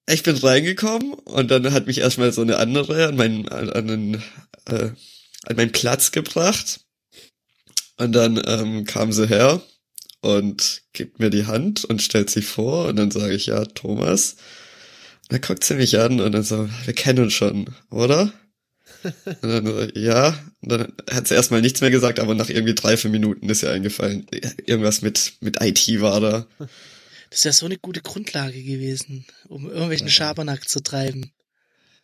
[0.07, 3.87] ich bin reingekommen und dann hat mich erstmal so eine andere an meinen, an, an,
[3.87, 4.13] den,
[4.67, 4.91] äh,
[5.45, 6.81] an meinen Platz gebracht.
[7.97, 9.61] Und dann ähm, kam sie her
[10.21, 14.33] und gibt mir die Hand und stellt sich vor und dann sage ich, ja, Thomas.
[15.23, 18.31] Und dann guckt sie mich an und dann so, wir kennen uns schon, oder?
[19.03, 22.75] Und dann so, ja, und dann hat sie erstmal nichts mehr gesagt, aber nach irgendwie
[22.75, 24.27] drei, vier Minuten ist ihr eingefallen,
[24.65, 26.47] irgendwas mit, mit IT war da.
[27.29, 31.31] Das ist ja so eine gute Grundlage gewesen, um irgendwelchen Schabernack zu treiben.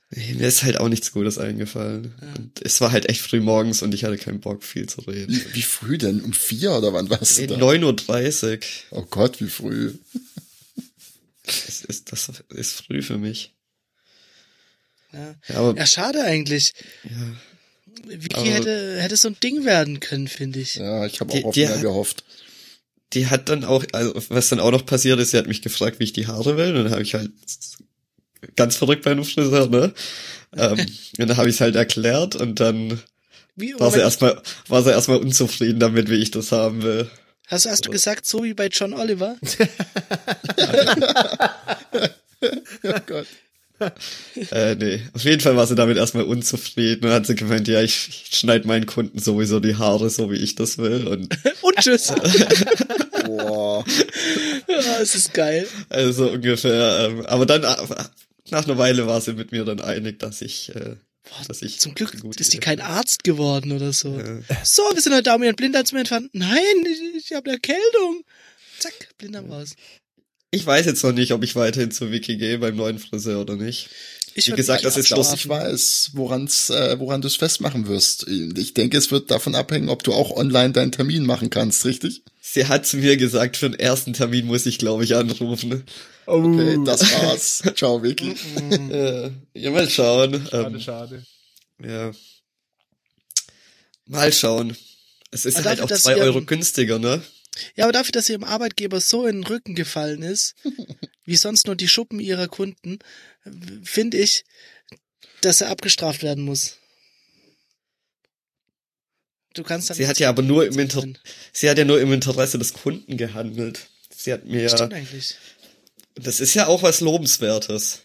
[0.10, 2.16] Nee, Mir ist halt auch nichts Gutes eingefallen.
[2.38, 5.40] Und es war halt echt früh morgens und ich hatte keinen Bock, viel zu reden.
[5.52, 6.22] Wie, früh denn?
[6.22, 7.56] Um vier oder wann warst du da?
[7.58, 8.54] 9.30
[8.92, 9.00] Uhr.
[9.00, 9.96] Oh Gott, wie früh.
[11.46, 13.54] Das ist, das ist früh für mich.
[15.14, 16.74] Ja, Ja, aber ja schade eigentlich.
[17.04, 17.36] ja,
[18.08, 20.76] Vicky Aber- hätte, hätte so ein Ding werden können, finde ich.
[20.76, 22.24] Ja, ich habe Die- auch auf die- mehr gehofft.
[23.14, 26.00] die hat dann auch, also was dann auch noch passiert ist, sie hat mich gefragt,
[26.00, 26.76] wie ich die Haare will.
[26.76, 27.32] Und dann habe ich halt
[28.56, 29.94] ganz verrückt bei einem Friseur, ne?
[30.56, 30.80] ähm,
[31.20, 33.02] und dann habe ich es halt erklärt und dann
[33.56, 37.10] Wie, war sie erstmal, war sie erstmal unzufrieden damit, wie ich das haben will.
[37.48, 39.36] hast, hast du gesagt, so wie bei John Oliver?
[42.84, 43.28] Oh Gott.
[44.52, 45.02] äh, nee.
[45.14, 48.38] Auf jeden Fall war sie damit erstmal unzufrieden und hat sie gemeint, ja, ich, ich
[48.38, 51.08] schneide meinen Kunden sowieso die Haare so, wie ich das will.
[51.08, 52.14] Und, Und tschüss.
[53.26, 53.84] Boah.
[54.68, 55.68] ja, es ist geil.
[55.90, 57.10] also ungefähr.
[57.10, 57.76] Ähm, aber dann, äh,
[58.52, 60.96] nach einer Weile war sie mit mir dann einig, dass ich, äh,
[61.48, 64.18] dass ich Zum Glück gut ist die kein Arzt geworden oder so.
[64.18, 64.40] Ja.
[64.64, 66.30] So, wir sind heute da, um ihren Blinddarm zu entfernen.
[66.34, 68.24] Nein, ich, ich habe eine Erkältung.
[68.80, 69.76] Zack, Blinddarm raus.
[70.52, 73.58] Ich weiß jetzt noch nicht, ob ich weiterhin zu Wiki gehe beim neuen Friseur oder
[73.58, 73.90] nicht.
[74.34, 78.28] Ich Wie gesagt, das ist bloß- ich weiß, woran's, äh, woran du es festmachen wirst.
[78.28, 82.24] Ich denke, es wird davon abhängen, ob du auch online deinen Termin machen kannst, richtig?
[82.50, 85.84] Sie hat zu mir gesagt, für den ersten Termin muss ich, glaube ich, anrufen.
[86.26, 87.62] Okay, das war's.
[87.76, 88.36] Ciao, Vicky.
[89.54, 90.48] Ja, mal schauen.
[90.54, 91.26] Ähm, schade.
[91.84, 92.12] ja.
[94.06, 94.78] Mal schauen.
[95.32, 97.22] Es ist Aber halt dafür, auch zwei ihr- Euro günstiger, ne?
[97.76, 100.56] Ja, aber dafür, dass ihrem Arbeitgeber so in den Rücken gefallen ist,
[101.26, 103.00] wie sonst nur die Schuppen ihrer Kunden,
[103.84, 104.46] finde ich,
[105.42, 106.78] dass er abgestraft werden muss.
[109.58, 111.18] Du kannst dann Sie hat ja aber nur im Inter sein.
[111.52, 113.90] sie hat ja nur im Interesse des Kunden gehandelt.
[114.16, 115.36] Sie hat mir Stimmt eigentlich.
[116.16, 118.02] Das ist ja auch was Lobenswertes.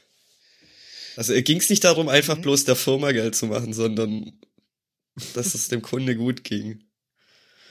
[1.17, 2.43] Also ging es nicht darum, einfach Mhm.
[2.43, 4.33] bloß der Firma Geld zu machen, sondern
[5.35, 6.85] dass es dem Kunde gut ging.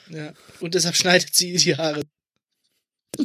[0.10, 0.34] Ja.
[0.60, 2.04] Und deshalb schneidet sie die Haare.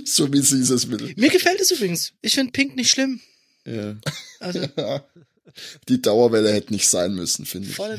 [0.05, 1.13] So wie sie es will.
[1.17, 2.13] Mir gefällt es übrigens.
[2.23, 3.21] Ich finde Pink nicht schlimm.
[3.67, 3.97] Ja.
[4.41, 4.61] Also
[5.89, 7.77] Die Dauerwelle hätte nicht sein müssen, finde ich.
[7.77, 7.99] voll.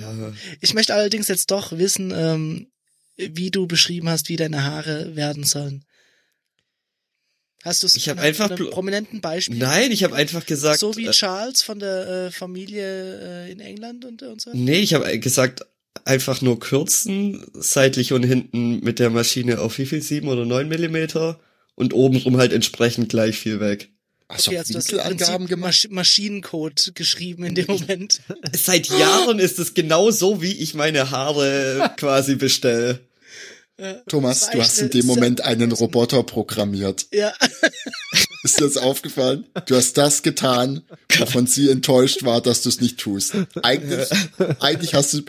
[0.62, 2.68] Ich möchte allerdings jetzt doch wissen, ähm,
[3.16, 5.84] wie du beschrieben hast, wie deine Haare werden sollen.
[7.64, 9.58] Hast du es Ich einfach einem prominenten Beispiel?
[9.58, 10.80] Nein, ich habe einfach gesagt.
[10.80, 14.52] so wie äh, Charles von der äh, Familie äh, in England und, und so?
[14.54, 15.66] nee, ich habe gesagt,
[16.06, 20.02] einfach nur kürzen, seitlich und hinten mit der Maschine auf wie viel?
[20.02, 21.40] Sieben oder neun Millimeter?
[21.76, 23.92] Und obenrum halt entsprechend gleich viel weg.
[24.30, 25.63] Also Okay, du hast Winkelangaben gemacht.
[25.68, 28.20] Masch Maschinencode geschrieben in dem Moment.
[28.54, 33.00] Seit Jahren ist es genau so, wie ich meine Haare quasi bestelle.
[34.10, 37.06] Thomas, du hast in dem Moment einen Roboter programmiert.
[37.12, 37.32] ja.
[38.44, 39.46] Ist dir das aufgefallen?
[39.66, 40.82] Du hast das getan,
[41.18, 43.34] wovon sie enttäuscht war, dass du es nicht tust.
[43.62, 44.08] Eigentlich,
[44.60, 45.22] eigentlich hast du,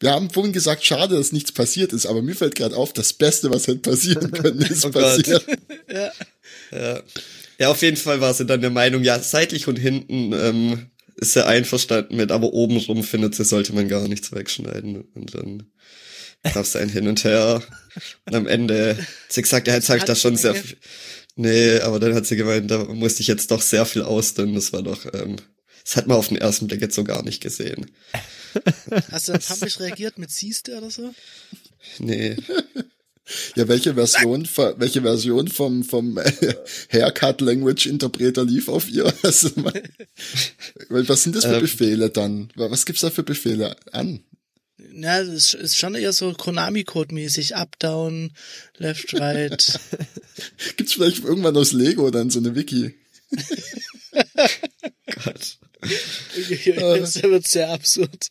[0.00, 3.12] wir haben vorhin gesagt, schade, dass nichts passiert ist, aber mir fällt gerade auf, das
[3.12, 5.02] Beste, was hätte passieren können, ist Oh Gott.
[5.02, 5.44] passiert.
[5.90, 6.10] ja.
[6.72, 7.02] Ja.
[7.58, 11.32] Ja, auf jeden Fall war sie dann der Meinung, ja, seitlich und hinten ähm, ist
[11.32, 15.02] sie einverstanden mit, aber obenrum findet sie, sollte man gar nichts wegschneiden.
[15.14, 15.70] Und dann
[16.52, 17.62] gab's ein Hin und Her.
[18.26, 20.76] Und am Ende hat sie gesagt, ja, jetzt habe ich da schon sehr viel.
[21.36, 24.54] Nee, aber dann hat sie gemeint, da musste ich jetzt doch sehr viel ausdünnen.
[24.54, 25.36] Das war doch, ähm,
[25.84, 27.90] das hat man auf den ersten Blick jetzt so gar nicht gesehen.
[29.10, 31.14] Hast du dann pampig reagiert mit siehste oder so?
[31.98, 32.36] Nee.
[33.56, 36.18] Ja, welche Version, ver- welche Version vom, vom
[36.90, 39.12] Haircut Language Interpreter lief auf ihr?
[39.22, 39.50] Also,
[40.88, 41.60] was sind das für Ähm.
[41.60, 42.48] Befehle dann?
[42.54, 44.20] Was gibt's da für Befehle an?
[44.94, 47.56] Ja, das ist- ist schon eher so Konami-Code-mäßig.
[47.56, 48.32] Up, down,
[48.78, 49.80] left, right.
[50.76, 52.94] Gibt's vielleicht irgendwann aus Lego dann so eine Wiki?
[55.24, 55.58] Gott.
[55.80, 58.28] das wird sehr absurd.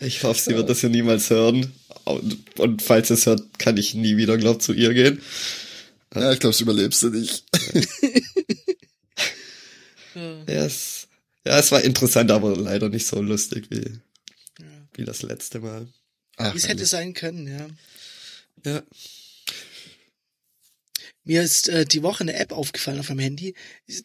[0.00, 1.72] Ich hoffe, sie wird das ja niemals hören.
[2.04, 5.20] Und, und falls es hört, kann ich nie wieder, glaub, zu ihr gehen.
[6.14, 7.44] Ja, ich glaube, das überlebst du nicht.
[10.14, 11.08] Ja, es,
[11.46, 13.98] ja, es war interessant, aber leider nicht so lustig wie,
[14.94, 15.88] wie das letzte Mal.
[16.36, 17.68] Ach, Wie es hätte sein können, ja.
[18.64, 18.82] Ja.
[21.24, 23.54] Mir ist äh, die Woche eine App aufgefallen auf meinem Handy.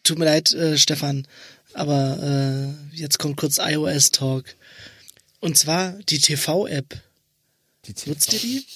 [0.02, 1.26] Tut mir leid, äh, Stefan,
[1.74, 4.44] aber äh, jetzt kommt kurz iOS-Talk.
[5.40, 7.02] Und zwar die TV-App.
[8.06, 8.66] Nutzt ihr die?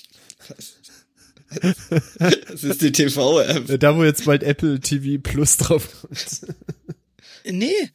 [2.49, 3.79] Das ist die TV-App.
[3.79, 6.41] Da, wo jetzt bald Apple TV Plus drauf kommt.
[7.45, 7.91] Nee.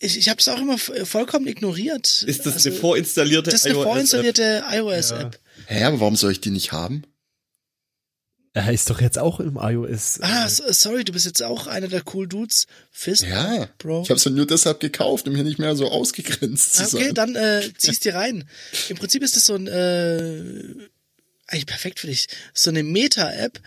[0.00, 2.22] Ich, ich habe es auch immer f- vollkommen ignoriert.
[2.26, 3.88] Ist das Also, eine vorinstallierte Das ist eine iOS-App?
[3.92, 5.38] vorinstallierte iOS-App.
[5.66, 7.02] Hä, aber warum soll ich die nicht haben?
[8.52, 10.18] Er ist doch jetzt auch im iOS.
[10.22, 12.66] Ah, so, sorry, du bist jetzt auch einer der cool Dudes.
[12.90, 14.02] Fist, Ja, Bro.
[14.02, 17.04] ich habe ja nur deshalb gekauft, um hier nicht mehr so ausgegrenzt zu Ah, Okay,
[17.06, 17.14] sein.
[17.14, 18.48] dann äh, zieh's dir rein.
[18.88, 20.74] Im Prinzip ist das so ein äh,
[21.46, 22.26] eigentlich perfekt für dich.
[22.52, 23.60] So eine Meta-App,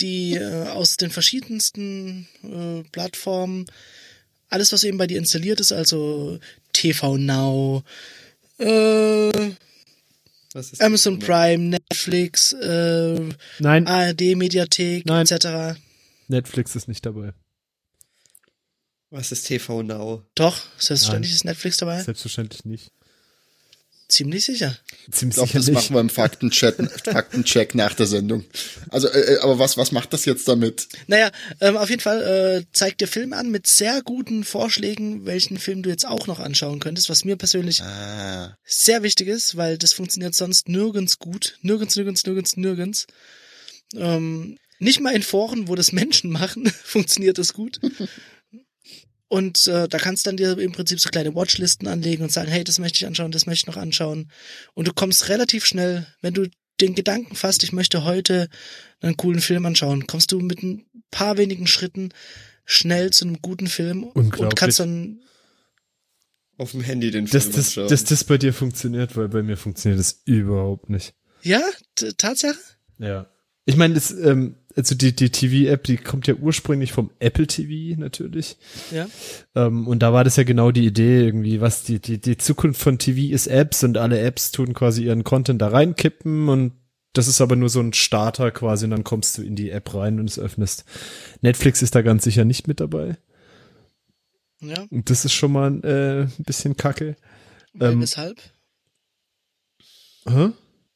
[0.00, 3.66] die äh, aus den verschiedensten äh, Plattformen
[4.48, 6.38] alles, was eben bei dir installiert ist, also
[6.72, 7.82] TV Now,
[8.58, 9.30] äh,
[10.80, 11.18] Amazon?
[11.18, 13.20] Prime, Netflix, äh,
[13.58, 15.26] Nein, ARD Mediathek Nein.
[15.26, 15.78] etc.
[16.28, 17.32] Netflix ist nicht dabei.
[19.10, 20.24] Was ist TV Now?
[20.34, 22.02] Doch, selbstverständlich ist Netflix dabei.
[22.02, 22.92] Selbstverständlich nicht.
[24.08, 24.76] Ziemlich sicher.
[25.10, 28.44] Ziemlich Ich glaube, das machen wir im Faktencheck, Faktencheck nach der Sendung.
[28.90, 30.88] Also, äh, aber was, was macht das jetzt damit?
[31.06, 35.58] Naja, ähm, auf jeden Fall äh, zeigt der Film an mit sehr guten Vorschlägen, welchen
[35.58, 38.56] Film du jetzt auch noch anschauen könntest, was mir persönlich Ah.
[38.64, 41.58] sehr wichtig ist, weil das funktioniert sonst nirgends gut.
[41.62, 43.06] Nirgends, nirgends, nirgends, nirgends.
[43.96, 47.80] Ähm, nicht mal in Foren, wo das Menschen machen, funktioniert das gut.
[49.28, 52.62] Und äh, da kannst dann dir im Prinzip so kleine Watchlisten anlegen und sagen, hey,
[52.62, 54.30] das möchte ich anschauen, das möchte ich noch anschauen.
[54.74, 56.46] Und du kommst relativ schnell, wenn du
[56.80, 58.48] den Gedanken fasst, ich möchte heute
[59.00, 62.10] einen coolen Film anschauen, kommst du mit ein paar wenigen Schritten
[62.64, 65.20] schnell zu einem guten Film und kannst dann
[66.58, 67.88] Auf dem Handy den Film das, anschauen.
[67.88, 71.14] dass das bei dir funktioniert, weil bei mir funktioniert das überhaupt nicht.
[71.42, 71.60] ja,
[72.16, 72.58] Tatsache.
[72.98, 73.26] Ja.
[73.66, 77.98] Ich meine, das, ähm, also die, die TV-App, die kommt ja ursprünglich vom Apple TV
[78.00, 78.56] natürlich.
[78.90, 79.06] Ja.
[79.54, 82.80] Ähm, und da war das ja genau die Idee irgendwie, was die, die, die Zukunft
[82.80, 86.72] von TV ist Apps und alle Apps tun quasi ihren Content da reinkippen und
[87.12, 89.94] das ist aber nur so ein Starter quasi und dann kommst du in die App
[89.94, 90.84] rein und es öffnest.
[91.40, 93.16] Netflix ist da ganz sicher nicht mit dabei.
[94.60, 94.84] Ja.
[94.90, 97.14] Und das ist schon mal äh, ein bisschen kacke.
[97.72, 98.40] Weil Ähm, weshalb?
[100.28, 100.50] Hä?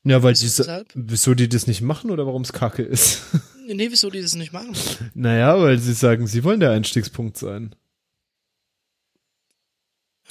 [0.04, 0.88] Ja, weil die, Weshalb?
[0.94, 3.22] wieso die das nicht machen oder warum es kacke ist?
[3.74, 4.72] Nee, wieso die das nicht machen?
[5.14, 7.74] naja, weil sie sagen, sie wollen der Einstiegspunkt sein.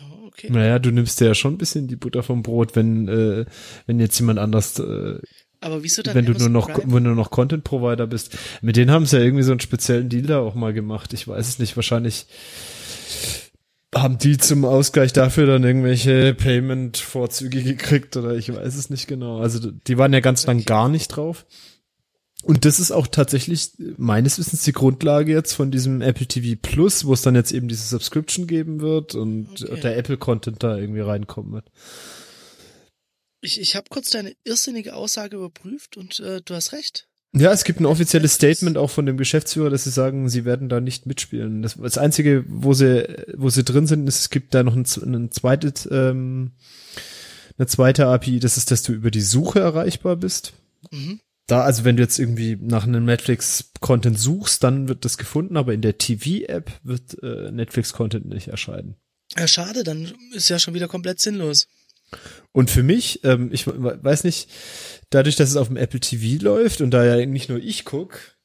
[0.01, 0.49] Oh, okay.
[0.49, 3.45] Naja, du nimmst dir ja schon ein bisschen die Butter vom Brot, wenn, äh,
[3.85, 5.19] wenn jetzt jemand anders, äh,
[5.61, 6.93] Aber wieso dann wenn du nur noch, Prime?
[6.93, 8.37] wenn du noch Content Provider bist.
[8.61, 11.13] Mit denen haben sie ja irgendwie so einen speziellen Deal da auch mal gemacht.
[11.13, 12.27] Ich weiß es nicht, wahrscheinlich
[13.95, 19.39] haben die zum Ausgleich dafür dann irgendwelche Payment-Vorzüge gekriegt oder ich weiß es nicht genau.
[19.39, 21.45] Also die waren ja ganz lang gar nicht drauf.
[22.43, 27.05] Und das ist auch tatsächlich meines Wissens die Grundlage jetzt von diesem Apple TV Plus,
[27.05, 29.81] wo es dann jetzt eben diese Subscription geben wird und Okay.
[29.81, 31.71] der Apple Content da irgendwie reinkommen wird.
[33.41, 37.07] Ich, ich habe kurz deine irrsinnige Aussage überprüft und äh, du hast recht.
[37.33, 40.69] Ja, es gibt ein offizielles Statement auch von dem Geschäftsführer, dass sie sagen, sie werden
[40.69, 41.61] da nicht mitspielen.
[41.61, 44.85] Das, das einzige, wo sie, wo sie drin sind, ist, es gibt da noch ein,
[45.03, 46.51] ein zweites, ähm,
[47.57, 50.53] eine zweite API, das ist, dass du über die Suche erreichbar bist.
[50.91, 51.19] Mhm.
[51.47, 55.73] Da, also wenn du jetzt irgendwie nach einem Netflix-Content suchst, dann wird das gefunden, aber
[55.73, 58.95] in der TV-App wird äh, Netflix-Content nicht erscheinen.
[59.37, 61.67] Ja, schade, dann ist ja schon wieder komplett sinnlos.
[62.51, 64.49] Und für mich, ähm, ich we- weiß nicht,
[65.09, 68.37] dadurch, dass es auf dem Apple TV läuft und da ja nicht nur ich guck,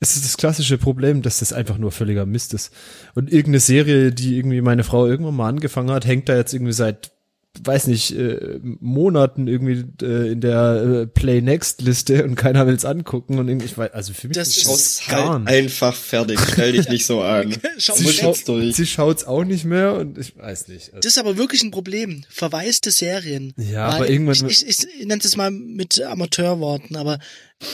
[0.00, 2.72] ist es das klassische Problem, dass das einfach nur völliger Mist ist.
[3.14, 6.72] Und irgendeine Serie, die irgendwie meine Frau irgendwann mal angefangen hat, hängt da jetzt irgendwie
[6.72, 7.12] seit,
[7.60, 12.84] weiß nicht, äh, Monaten irgendwie äh, in der äh, Play Next Liste und keiner will's
[12.84, 15.52] angucken und irgendwie, ich weiß, also für mich Das ist gar halt nicht.
[15.52, 16.38] einfach fertig.
[16.52, 17.56] Stell dich nicht so an.
[17.78, 18.44] Schau Sie weg.
[18.44, 18.76] durch.
[18.76, 20.88] Sie schaut's auch nicht mehr und ich weiß nicht.
[20.90, 22.24] Also, Das ist aber wirklich ein Problem.
[22.28, 23.54] Verwaiste Serien.
[23.56, 27.18] Ja, Weil aber irgendwann- Ich, ich, ich nenne es mal mit Amateurworten, aber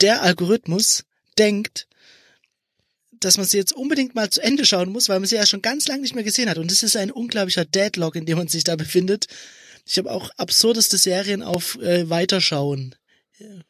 [0.01, 1.03] der Algorithmus
[1.37, 1.87] denkt,
[3.19, 5.61] dass man sie jetzt unbedingt mal zu Ende schauen muss, weil man sie ja schon
[5.61, 6.57] ganz lange nicht mehr gesehen hat.
[6.57, 9.27] Und das ist ein unglaublicher Deadlock, in dem man sich da befindet.
[9.85, 12.95] Ich habe auch absurdeste Serien auf äh, Weiterschauen.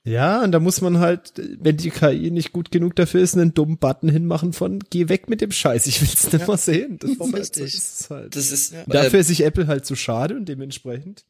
[0.03, 3.55] Ja, und da muss man halt, wenn die KI nicht gut genug dafür ist, einen
[3.55, 6.45] dummen Button hinmachen von geh weg mit dem Scheiß, ich will's nicht Ja.
[6.47, 6.99] mal sehen.
[6.99, 8.35] Das ist halt, so ist halt.
[8.35, 8.81] Das ist, Ja.
[8.81, 11.25] äh, Dafür ist sich Apple halt zu schade und dementsprechend.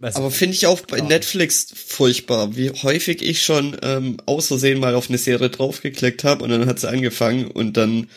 [0.00, 1.04] Weiß Aber finde ich auch bei Ja.
[1.04, 6.44] Netflix furchtbar, wie häufig ich schon ähm, aus Versehen mal auf eine Serie draufgeklickt habe
[6.44, 8.08] und dann hat sie angefangen und dann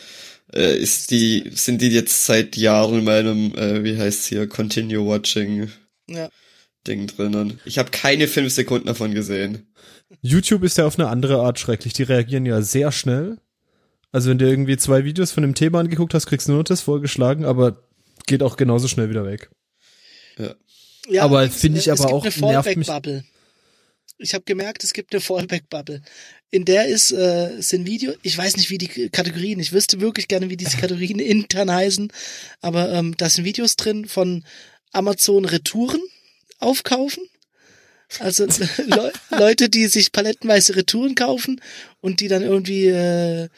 [0.54, 5.06] äh, ist die, sind die jetzt seit Jahren in meinem, äh, wie heißt's hier, Continue
[5.06, 5.70] Watching
[6.10, 6.30] Ja.
[6.88, 7.60] Ding drinnen.
[7.66, 9.68] Ich habe keine fünf Sekunden davon gesehen.
[10.22, 11.92] YouTube ist ja auf eine andere Art schrecklich.
[11.94, 13.38] Die reagieren ja sehr schnell.
[14.14, 16.80] Also wenn du irgendwie zwei Videos von dem Thema angeguckt hast, kriegst du nur das
[16.82, 17.84] vorgeschlagen, aber
[18.26, 19.50] geht auch genauso schnell wieder weg.
[21.10, 23.24] Ja, Aber allerdings, finde ich aber es gibt auch- eine nervt mich- Fallback-Bubble.
[24.20, 26.02] Ich habe gemerkt, es gibt eine Fallback-Bubble.
[26.50, 30.28] In der ist äh, sind Video, ich weiß nicht, wie die Kategorien, ich wüsste wirklich
[30.28, 32.12] gerne, wie diese Kategorien intern heißen,
[32.62, 34.46] aber ähm, da sind Videos drin von
[34.92, 36.02] Amazon Retouren
[36.60, 37.24] aufkaufen.
[38.20, 38.46] Also
[38.86, 41.62] Le Leute, die sich palettenweise Retouren kaufen
[42.00, 43.50] und die dann irgendwie äh,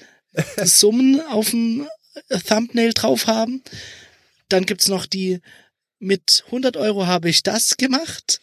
[0.64, 1.88] Summen auf dem
[2.48, 3.62] Thumbnail drauf haben.
[4.50, 5.42] Dann gibt's noch die
[6.00, 8.40] mit 100 Euro habe ich das gemacht.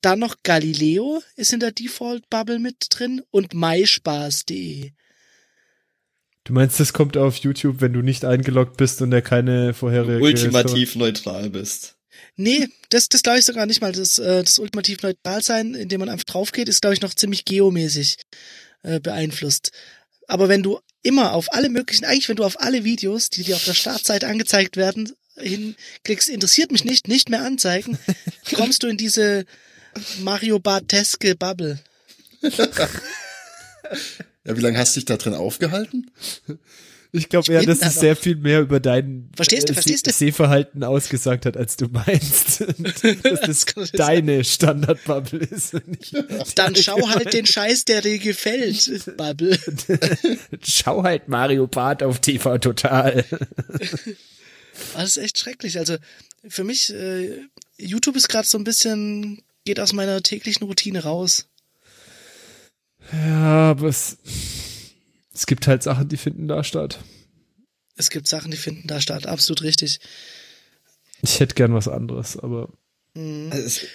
[0.00, 4.92] Dann noch Galileo ist in der Default Bubble mit drin und myspaß.de.
[6.44, 10.24] Du meinst, das kommt auf YouTube, wenn du nicht eingeloggt bist und der keine vorherige
[10.24, 11.96] Ultimativ neutral bist.
[12.36, 13.92] Nee, das, das glaube ich sogar nicht mal.
[13.92, 17.14] Das, äh, das ultimativ neutral sein, indem man einfach drauf geht, ist, glaube ich, noch
[17.14, 18.16] ziemlich geomäßig
[18.82, 19.72] äh, beeinflusst.
[20.26, 23.56] Aber wenn du immer auf alle möglichen, eigentlich wenn du auf alle Videos, die dir
[23.56, 27.98] auf der Startseite angezeigt werden, hinklickst, interessiert mich nicht, nicht mehr anzeigen,
[28.54, 29.44] kommst du in diese
[30.20, 31.78] Mario Barteske Bubble.
[34.44, 36.10] Ja, wie lange hast du dich da drin aufgehalten?
[37.12, 40.06] Ich glaube eher, dass da es sehr viel mehr über dein Verstehst du, äh, verstehst
[40.06, 40.12] du?
[40.12, 42.60] Se- Sehverhalten ausgesagt hat, als du meinst.
[43.22, 43.88] dass das sein.
[43.92, 45.74] deine Standardbubble ist.
[46.54, 49.58] Dann schau halt den Scheiß, der dir gefällt, Bubble.
[50.62, 53.24] Schau halt Mario Bart auf TV Total.
[54.94, 55.78] Das ist echt schrecklich.
[55.78, 55.96] Also
[56.48, 57.40] für mich, äh,
[57.76, 61.48] YouTube ist gerade so ein bisschen, geht aus meiner täglichen Routine raus.
[63.12, 64.18] Ja, aber es,
[65.32, 67.00] es gibt halt Sachen, die finden da statt.
[67.96, 69.26] Es gibt Sachen, die finden da statt.
[69.26, 70.00] Absolut richtig.
[71.22, 72.72] Ich hätte gern was anderes, aber
[73.14, 73.86] Also, es,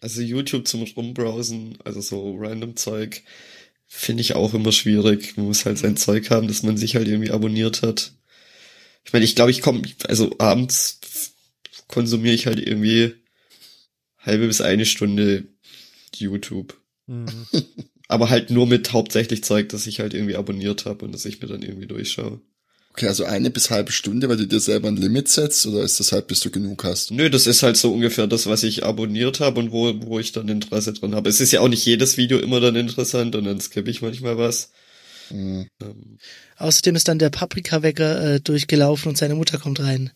[0.00, 3.22] also YouTube zum Rumbrowsen, also so random Zeug,
[3.86, 5.36] finde ich auch immer schwierig.
[5.36, 8.12] Man muss halt sein Zeug haben, dass man sich halt irgendwie abonniert hat.
[9.04, 10.98] Ich meine, ich glaube, ich komme, also abends
[11.86, 13.14] konsumiere ich halt irgendwie
[14.26, 15.48] halbe bis eine Stunde
[16.14, 16.80] YouTube.
[18.08, 21.40] Aber halt nur mit hauptsächlich Zeug, das ich halt irgendwie abonniert habe und das ich
[21.40, 22.40] mir dann irgendwie durchschaue.
[22.90, 26.00] Okay, also eine bis halbe Stunde, weil du dir selber ein Limit setzt, oder ist
[26.00, 27.10] das halt, bis du genug hast?
[27.10, 30.32] Nö, das ist halt so ungefähr das, was ich abonniert habe und wo, wo ich
[30.32, 31.28] dann Interesse dran habe.
[31.28, 34.38] Es ist ja auch nicht jedes Video immer dann interessant und dann skippe ich manchmal
[34.38, 34.70] was.
[35.28, 35.68] Mhm.
[35.82, 36.18] Ähm,
[36.56, 40.12] Außerdem ist dann der Paprika-Wecker äh, durchgelaufen und seine Mutter kommt rein.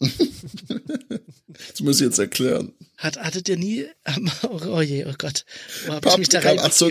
[1.70, 2.72] Das muss ich jetzt erklären.
[2.98, 3.86] Hat, hattet ihr nie,
[4.44, 5.44] oh, oh je, oh Gott,
[5.86, 6.90] wo hab ich mich da Paprika, ach so,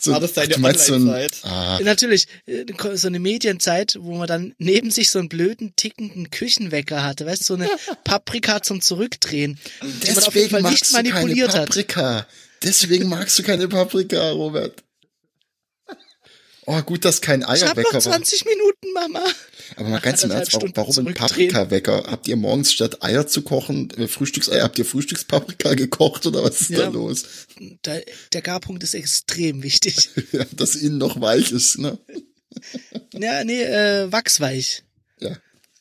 [0.00, 1.40] so, War das deine meinst so Online-Zeit?
[1.44, 6.30] ah, Natürlich, äh, so eine Medienzeit, wo man dann neben sich so einen blöden, tickenden
[6.30, 7.68] Küchenwecker hatte, weißt du, so eine
[8.04, 11.68] Paprika zum Zurückdrehen, die man auf jeden deswegen Fall magst nicht du keine manipuliert hat.
[11.68, 12.26] Paprika.
[12.62, 14.82] Deswegen magst du keine Paprika, Robert.
[16.66, 18.00] Oh, gut, dass kein Ich hab noch Eierwecker war.
[18.00, 19.24] 20 Minuten, Mama.
[19.76, 21.14] Aber mal ganz im Ernst, warum, warum ein.
[21.14, 22.04] Paprika-Wecker?
[22.06, 26.60] Habt ihr morgens statt Eier zu kochen, äh, Frühstückseier, habt ihr Frühstückspaprika gekocht oder was
[26.60, 26.88] ist da Ja.
[26.88, 27.24] los?
[27.82, 27.96] Da,
[28.32, 30.10] der Garpunkt ist extrem wichtig.
[30.32, 31.98] Ja, dass innen noch weich ist, ne?
[33.12, 34.84] Ja, nee, äh, wachsweich
[35.18, 35.36] Ja.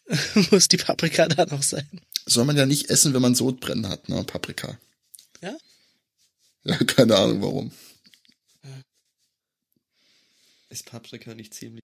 [0.51, 1.87] muss die Paprika da noch sein.
[2.25, 4.23] Soll man ja nicht essen, wenn man Sodbrennen hat, ne?
[4.23, 4.79] Paprika.
[5.41, 5.55] Ja?
[6.63, 7.71] Ja, keine Ahnung warum.
[10.71, 11.81] Ist Paprika nicht ziemlich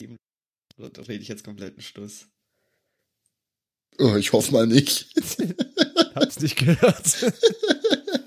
[0.00, 0.18] ziemlich-
[0.78, 2.26] Oder da rede ich jetzt kompletten Schluss.
[3.98, 5.06] Oh, ich hoffe mal nicht.
[6.14, 7.32] hab's nicht gehört.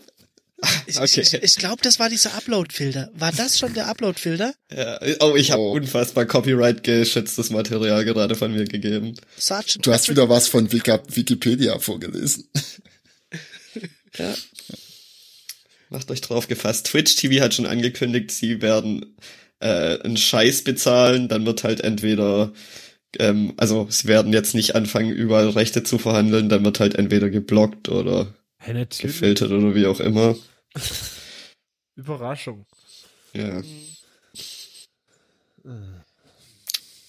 [0.88, 1.21] Ich, Okay.
[1.21, 3.12] ich, ich glaube, das war dieser Upload-Filter.
[3.13, 4.55] War das schon der Upload-Filter?
[4.71, 5.73] Ja, oh, ich habe Oh.
[5.73, 9.13] unfassbar Copyright-geschütztes Material gerade von mir gegeben.
[9.38, 12.47] Sergeant Du hast wieder was von Wiki- Wikipedia vorgelesen.
[14.17, 14.33] Ja.
[15.89, 16.88] Macht euch drauf gefasst.
[16.88, 19.15] Twitch TV hat schon angekündigt, sie werden
[19.60, 21.30] äh, einen Scheiß bezahlen.
[21.30, 22.52] Dann wird halt entweder,
[23.19, 26.50] ähm, also sie werden jetzt nicht anfangen, überall Rechte zu verhandeln.
[26.50, 30.36] Dann wird halt entweder geblockt oder Hey, gefiltert oder wie auch immer.
[31.95, 32.65] Überraschung.
[33.34, 33.62] Ja.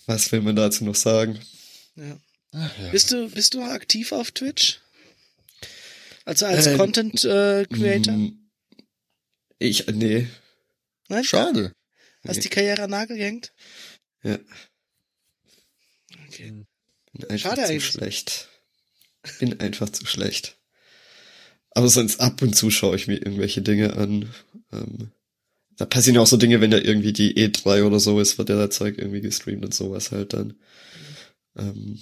[0.07, 1.38] Was will man dazu noch sagen?
[1.97, 2.19] Ja.
[2.55, 2.71] Ja.
[2.93, 4.81] Bist du, bist du aktiv auf Twitch?
[6.25, 8.14] Also als Ähm, Content äh, Creator?
[9.59, 10.29] Ich, nee.
[11.09, 11.25] Nein?
[11.25, 11.73] Schade.
[12.27, 13.53] Hast die Karriere an Nagel gehängt?
[14.23, 14.38] Ja.
[16.27, 16.66] Okay.
[17.12, 17.87] Bin einfach Schade zu eigentlich.
[17.87, 18.49] schlecht.
[19.38, 20.57] Bin einfach zu schlecht.
[21.71, 24.33] Aber sonst ab und zu schaue ich mir irgendwelche Dinge an.
[24.73, 25.11] Ähm,
[25.77, 28.49] da passieren ja auch so Dinge, wenn da irgendwie die E3 oder so ist, wird
[28.49, 30.55] ja da Zeug irgendwie gestreamt und sowas halt dann.
[31.57, 32.01] Ähm,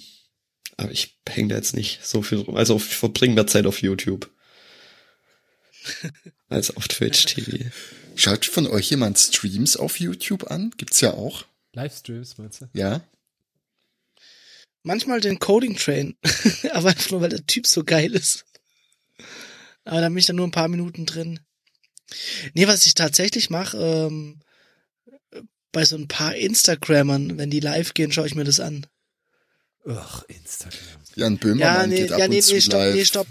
[0.77, 2.55] aber ich hänge da jetzt nicht so viel rum.
[2.55, 4.31] Also ich verbringe mehr Zeit auf YouTube.
[6.49, 7.69] als auf Twitch TV.
[8.15, 10.71] Schaut von euch jemand Streams auf YouTube an?
[10.77, 11.45] Gibt's ja auch.
[11.73, 12.69] Livestreams, meinst du?
[12.73, 13.01] Ja.
[14.83, 16.15] Manchmal den Coding Train.
[16.71, 18.45] Aber einfach nur, weil der Typ so geil ist.
[19.83, 21.39] Aber da bin ich dann nur ein paar Minuten drin.
[22.53, 24.39] Nee, was ich tatsächlich mache, ähm,
[25.71, 28.87] bei so ein paar Instagrammern, wenn die live gehen, schaue ich mir das an.
[29.87, 30.79] Ach, Instagram.
[31.15, 32.95] Jan Ja, Böhmermann nee, geht ab ja, und nee, zu nee, stopp, live.
[32.95, 33.27] nee, stopp.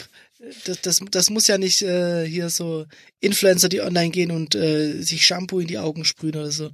[0.64, 2.86] Das, das, das muss ja nicht äh, hier so
[3.20, 6.70] Influencer, die online gehen und äh, sich Shampoo in die Augen sprühen oder so.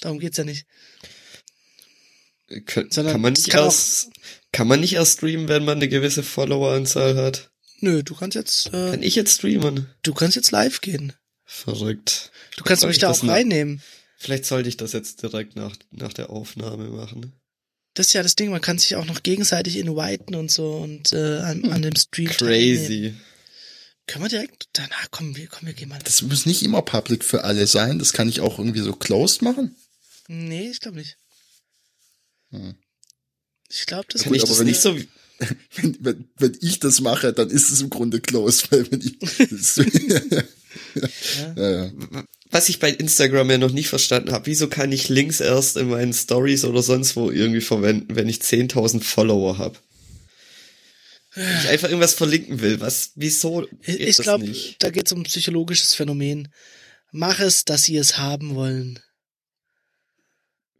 [0.00, 0.66] Darum geht's ja nicht.
[2.66, 4.10] Kön Sondern kann man nicht kann erst,
[4.52, 7.50] kann man nicht erst streamen, wenn man eine gewisse Followeranzahl hat?
[7.80, 9.86] Nö, du kannst jetzt, äh, Kann ich jetzt streamen?
[10.02, 11.12] du kannst jetzt live gehen.
[11.44, 12.30] Verrückt.
[12.56, 13.82] Du kannst mich ich da auch reinnehmen.
[14.18, 17.32] Vielleicht sollte ich das jetzt direkt nach, nach der Aufnahme machen.
[17.96, 21.12] Das ist ja das Ding, man kann sich auch noch gegenseitig inviten und so und
[21.12, 22.28] äh, an, an dem Stream.
[22.28, 23.14] Crazy.
[24.06, 25.98] Können wir direkt danach kommen wir, komm, wir gehen mal.
[26.04, 27.98] Das muss nicht immer public für alle sein.
[27.98, 29.74] Das kann ich auch irgendwie so closed machen.
[30.28, 31.16] Nee, ich glaube nicht.
[33.70, 35.08] Ich glaube, das Gut, Finde ich aber das wenn nicht ich- so, wie-
[35.76, 39.18] Wenn, wenn, wenn ich das mache, dann ist es im Grunde closed, weil wenn ich,
[39.50, 39.76] das,
[41.56, 41.92] ja, ja.
[42.50, 45.88] Was ich bei Instagram ja noch nicht verstanden habe, wieso kann ich Links erst in
[45.88, 49.78] meinen Stories oder sonst wo irgendwie verwenden, wenn ich 10.000 Follower habe?
[51.34, 55.24] Wenn ich einfach irgendwas verlinken will, was, wieso ich glaube, da geht es um ein
[55.24, 56.48] psychologisches Phänomen.
[57.12, 58.98] Mach es, dass sie es haben wollen.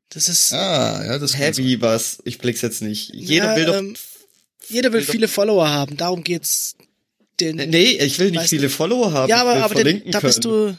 [0.08, 1.36] Das ist, Ah, ja, das.
[1.36, 3.10] Heavy was, ich blick's jetzt nicht.
[3.12, 3.96] Jeder Ja, will doch, ähm,
[4.68, 6.76] jeder will will doch- viele Follower haben, darum geht's.
[7.38, 9.28] Den, nee, ich will nicht viele Follower haben.
[9.28, 10.68] ja, aber, aber den, da bist können.
[10.72, 10.78] du,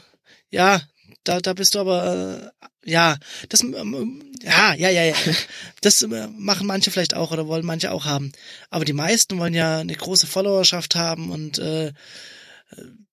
[0.50, 0.80] ja,
[1.24, 2.52] da, da bist du aber,
[2.84, 3.16] äh, ja,
[3.48, 5.14] das, ähm, ja, ja, ja, ja,
[5.82, 8.32] das äh, machen manche vielleicht auch oder wollen manche auch haben.
[8.70, 11.92] Aber die meisten wollen ja eine große Followerschaft haben und äh, äh,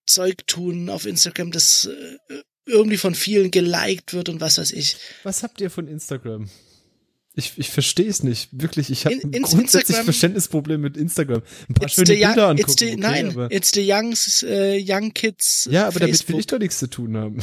[0.05, 4.97] Zeug tun auf Instagram, das äh, irgendwie von vielen geliked wird und was weiß ich.
[5.23, 6.49] Was habt ihr von Instagram?
[7.37, 8.49] Ich, ich verstehe es nicht.
[8.53, 11.41] Wirklich, ich habe In- grundsätzlich Instagram- Verständnisproblem mit Instagram.
[11.67, 12.59] Ein paar It's schöne the Bilder young, angucken.
[12.71, 15.67] it's the, okay, nein, aber, it's the youngs, äh, young kids.
[15.69, 16.39] ja, aber damit will Facebook.
[16.39, 17.39] ich doch nichts zu tun haben.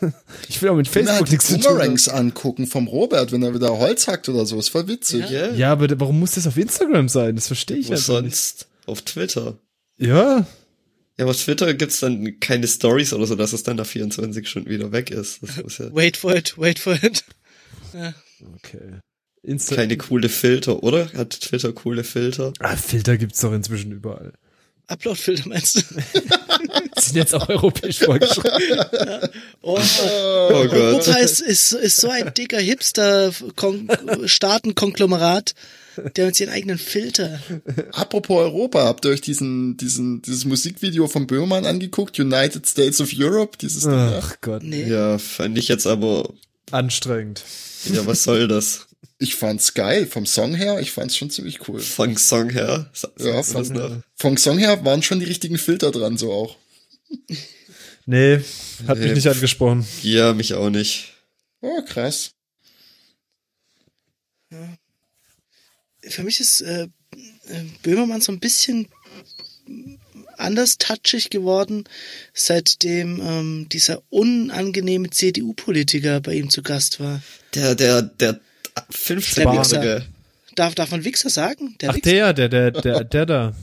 [0.48, 1.72] ich will auch mit Facebook halt nichts zu tun haben.
[1.74, 4.58] Boomerangs angucken vom Robert, wenn er wieder Holz hackt oder so.
[4.58, 5.28] Ist voll witzig.
[5.28, 7.36] Ja, Ja, aber da- warum muss das auf Instagram sein?
[7.36, 8.34] Das verstehe ich wo einfach nicht.
[8.36, 8.68] sonst?
[8.86, 9.58] Auf Twitter.
[9.98, 10.38] Ja,
[11.18, 14.48] Ja, aber auf Twitter gibt's dann keine Stories oder so, dass es dann nach 24
[14.48, 15.40] Stunden wieder weg ist.
[15.42, 17.24] Das ist ja Wait for it, wait for it.
[18.56, 19.00] okay.
[19.44, 21.10] Insta keine coole Filter, oder?
[21.14, 22.52] Hat Twitter coole Filter?
[22.60, 24.32] ah, Filter gibt's doch inzwischen überall.
[24.86, 25.80] Upload-Filter meinst du?
[25.80, 28.50] Die sind jetzt auch europäisch vorgeschrieben.
[29.62, 30.72] Oh, Oh Gott.
[30.74, 35.54] Europa ist, ist, ist so ein dicker Hipster-Staatenkonglomerat,
[36.16, 37.40] der uns ihren eigenen Filter.
[37.92, 42.18] Apropos Europa, habt ihr euch diesen, diesen, dieses Musikvideo von Böhmermann angeguckt?
[42.18, 43.56] United States of Europe?
[43.60, 44.20] Dieses Ding, ja?
[44.22, 44.88] Ach Gott, Nee.
[44.88, 46.28] Ja, fand ich jetzt aber,
[46.70, 47.42] anstrengend.
[47.92, 48.83] ja, was soll das?
[49.18, 50.06] Ich fand's geil.
[50.06, 51.80] Vom Song her, ich fand's schon ziemlich cool.
[51.80, 52.90] Von Song her?
[53.18, 54.02] Ja, noch?
[54.16, 56.56] vom Song her waren schon die richtigen Filter dran, so auch.
[58.06, 58.40] Nee,
[58.86, 59.14] hat mich Nee.
[59.14, 59.86] nicht angesprochen.
[60.02, 61.14] Ja, mich auch nicht.
[61.60, 62.32] Oh, krass.
[66.02, 66.88] Für mich ist äh,
[67.82, 68.88] Böhmermann so ein bisschen
[70.36, 71.84] anders touchig geworden,
[72.34, 77.22] seitdem ähm, dieser unangenehme CDU-Politiker bei ihm zu Gast war.
[77.54, 78.40] Der, der, der
[78.76, 80.04] 15-Jährige.
[80.54, 81.76] Darf, darf man Wichser sagen?
[81.80, 82.32] Der Ach, Wichser?
[82.32, 83.54] der, der, der, der, der da.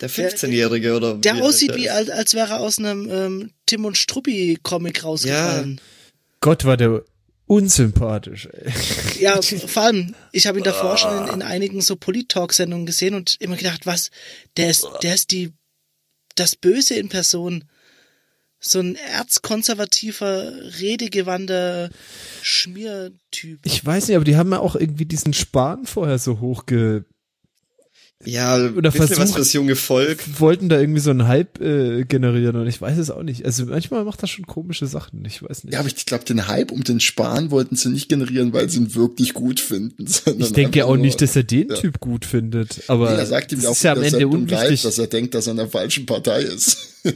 [0.00, 1.14] Der 15-Jährige, oder?
[1.14, 3.98] Der wie aussieht alt wie, der als, als wäre er aus einem ähm, Tim und
[3.98, 5.80] Struppi-Comic rausgefallen.
[6.40, 7.02] Gott, war der
[7.46, 8.72] unsympathisch, ey.
[9.20, 13.36] Ja, vor allem, ich habe ihn davor schon in, in einigen so Polit-Talk-Sendungen gesehen und
[13.40, 14.10] immer gedacht, was,
[14.56, 15.52] der ist, der ist die,
[16.34, 17.64] das Böse in Person.
[18.60, 21.90] So ein erzkonservativer, redegewandter
[22.42, 23.60] Schmiertyp.
[23.64, 27.04] Ich weiß nicht, aber die haben ja auch irgendwie diesen Spahn vorher so hochge...
[28.22, 30.18] Ja, Oder bisschen was versucht- fürs junge Volk.
[30.40, 33.46] wollten da irgendwie so einen Hype äh, generieren und ich weiß es auch nicht.
[33.46, 35.72] Also manchmal macht das schon komische Sachen, ich weiß nicht.
[35.72, 38.80] Ja, aber ich glaube, den Hype um den Spahn wollten sie nicht generieren, weil sie
[38.80, 40.06] ihn wirklich gut finden.
[40.06, 41.76] sondern ich denke ja auch nur- nicht, dass er den ja.
[41.76, 44.28] Typ gut findet, aber Nee, er sagt ihm das ja auch ist ja am Ende
[44.28, 44.82] unwichtig.
[44.82, 46.76] dass er denkt, dass er in der falschen Partei ist.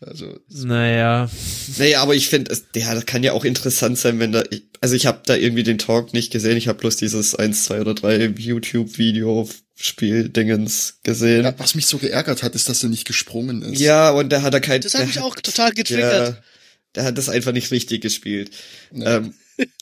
[0.00, 1.30] also, Naja,
[1.78, 4.94] Naja, aber ich finde, ja, das kann ja auch interessant sein, wenn da, ich- also
[4.96, 7.94] ich habe da irgendwie den Talk nicht gesehen, ich habe bloß dieses 1, 2 oder
[7.94, 11.44] 3 YouTube-Video-Spiel-Dingens gesehen.
[11.44, 13.80] ja, was mich so geärgert hat, ist, dass er nicht gesprungen ist.
[13.80, 14.80] Ja, und da hat er kein.
[14.80, 16.36] Das hat mich hat- auch total getriggert.
[16.36, 16.42] Ja,
[16.94, 18.50] der hat das einfach nicht richtig gespielt.
[18.94, 19.34] Ähm,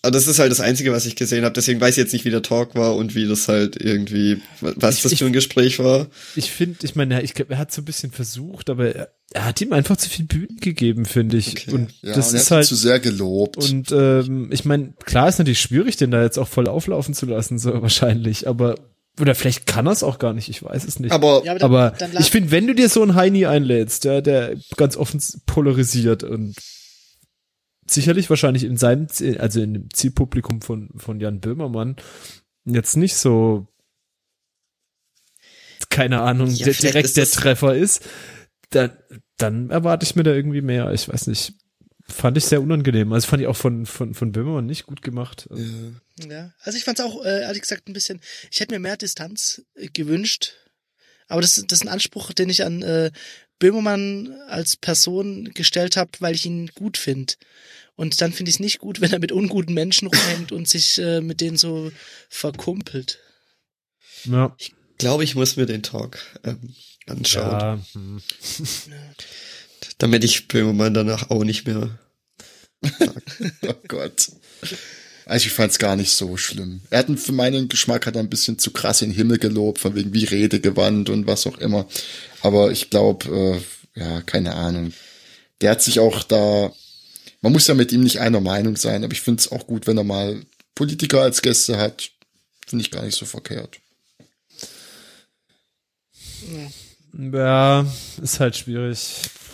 [0.02, 1.52] aber das ist halt das Einzige, was ich gesehen habe.
[1.54, 4.96] Deswegen weiß ich jetzt nicht, wie der Talk war und wie das halt irgendwie, was
[4.96, 6.06] Ich- das für ein Gespräch war.
[6.36, 9.44] ich finde, ich meine, ich glaube, er hat so ein bisschen versucht, aber er, er
[9.44, 11.50] hat ihm einfach zu viel Bühnen gegeben, finde ich.
[11.52, 11.70] Okay.
[11.72, 13.56] Und Ja, das und er ist halt zu sehr gelobt.
[13.58, 17.26] Und ähm, ich meine, klar ist natürlich schwierig, den da jetzt auch voll auflaufen zu
[17.26, 18.74] lassen, so wahrscheinlich, aber
[19.20, 21.12] oder vielleicht kann er es auch gar nicht, ich weiß es nicht.
[21.12, 24.04] Aber, Ja, aber dann, aber dann ich finde, wenn du dir so einen Heini einlädst,
[24.04, 26.54] der, der ganz offen polarisiert und
[27.92, 31.96] sicherlich wahrscheinlich in seinem, Ziel, also in dem Zielpublikum von, von Jan Böhmermann
[32.64, 33.66] jetzt nicht so,
[35.88, 38.06] keine Ahnung, Ja, der, direkt der Treffer ist,
[38.70, 38.96] dann,
[39.36, 40.92] dann erwarte ich mir da irgendwie mehr.
[40.92, 41.54] Ich weiß nicht.
[42.08, 43.12] Fand ich sehr unangenehm.
[43.12, 45.48] Also fand ich auch von, von, von Böhmermann nicht gut gemacht.
[46.28, 48.20] Ja, also ich fand's auch, äh, ehrlich gesagt, ein bisschen,
[48.50, 50.54] ich hätte mir mehr Distanz äh, gewünscht.
[51.28, 53.12] Aber das, das ist ein Anspruch, den ich an äh,
[53.60, 57.34] Böhmermann als Person gestellt habe, weil ich ihn gut finde.
[57.94, 60.98] Und dann finde ich es nicht gut, wenn er mit unguten Menschen rumhängt und sich
[60.98, 61.92] äh, mit denen so
[62.28, 63.20] verkumpelt.
[64.24, 64.56] Ja.
[64.98, 66.74] glaube, ich muss mir den Talk ähm,
[67.06, 68.22] anschauen, ja hm.
[69.98, 71.98] damit ich Böhmermann danach auch nicht mehr.
[73.62, 74.32] Oh Gott.
[75.30, 76.80] Also ich fand es gar nicht so schlimm.
[76.90, 79.78] Er hat für meinen Geschmack hat er ein bisschen zu krass in den Himmel gelobt,
[79.78, 81.86] von wegen wie Redegewandt und was auch immer.
[82.42, 83.62] Aber ich glaube,
[83.96, 84.92] äh, ja, keine Ahnung.
[85.60, 86.72] Der hat sich auch da,
[87.42, 89.86] man muss ja mit ihm nicht einer Meinung sein, aber ich finde es auch gut,
[89.86, 92.10] wenn er mal Politiker als Gäste hat.
[92.66, 93.78] Finde ich gar nicht so verkehrt.
[97.16, 97.86] Ja,
[98.20, 98.98] ist halt schwierig.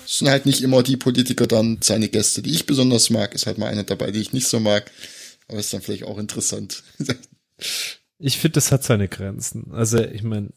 [0.06, 3.34] Es sind halt nicht immer die Politiker dann seine Gäste, die ich besonders mag.
[3.34, 4.90] Ist halt mal einer dabei, die ich nicht so mag.
[5.49, 6.82] Aber ist dann vielleicht auch interessant.
[8.18, 9.72] ich finde, das hat seine Grenzen.
[9.72, 10.51] Also ich meine,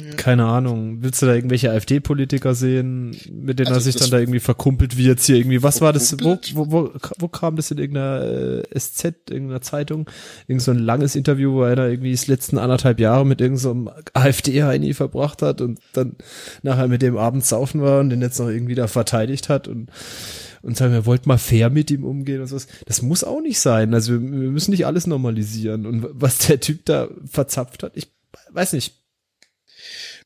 [0.00, 0.14] ja.
[0.14, 1.02] Keine Ahnung.
[1.02, 4.96] Willst du da irgendwelche AfD-Politiker sehen, mit denen also er sich dann da irgendwie verkumpelt,
[4.96, 8.62] wie jetzt hier irgendwie, was war das, wo, wo, wo, wo kam das in irgendeiner
[8.72, 10.08] äh, SZ, irgendeiner Zeitung?
[10.46, 13.92] Irgend so ein langes Interview, wo einer irgendwie das letzten anderthalb Jahre mit irgendeinem so
[14.14, 16.16] AfD-Heini verbracht hat und dann
[16.62, 19.90] nachher mit dem abends saufen war und den jetzt noch irgendwie da verteidigt hat und
[20.62, 22.68] und sagen, wir wollten mal fair mit ihm umgehen und sowas.
[22.86, 23.92] Das muss auch nicht sein.
[23.94, 25.86] Also wir, wir müssen nicht alles normalisieren.
[25.86, 28.08] Und was der Typ da verzapft hat, ich
[28.50, 28.94] weiß nicht,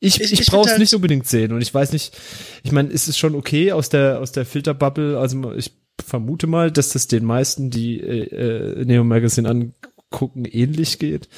[0.01, 2.15] ich, ich, ich brauche es halt nicht unbedingt sehen und ich weiß nicht,
[2.63, 5.73] ich meine, ist es schon okay aus der aus der Filterbubble, also ich
[6.05, 11.31] vermute mal, dass das den meisten, die äh, äh, Neo Magazine angucken, ähnlich geht.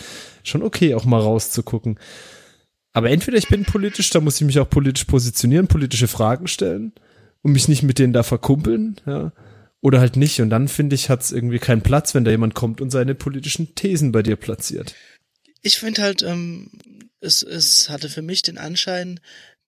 [0.43, 2.01] Schon okay, auch mal rauszugucken.
[2.93, 6.93] Aber entweder ich bin politisch, da muss ich mich auch politisch positionieren, politische Fragen stellen
[7.43, 9.33] und mich nicht mit denen da verkumpeln, ja.
[9.81, 10.41] Oder halt nicht.
[10.41, 13.15] Und dann finde ich, hat es irgendwie keinen Platz, wenn da jemand kommt und seine
[13.15, 14.95] politischen Thesen bei dir platziert.
[15.63, 16.71] Ich finde halt, ähm,
[17.21, 19.21] es, es hatte für mich den Anschein,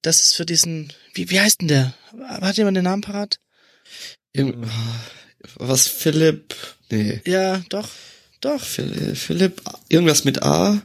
[0.02, 1.94] dass es für diesen, wie, wie heißt denn der?
[2.28, 3.38] Hat jemand den Namen parat?
[5.56, 6.54] Was, Philipp?
[6.90, 7.20] Nee.
[7.24, 7.88] Ja, doch,
[8.40, 8.60] doch.
[8.62, 10.82] Philipp, irgendwas mit A?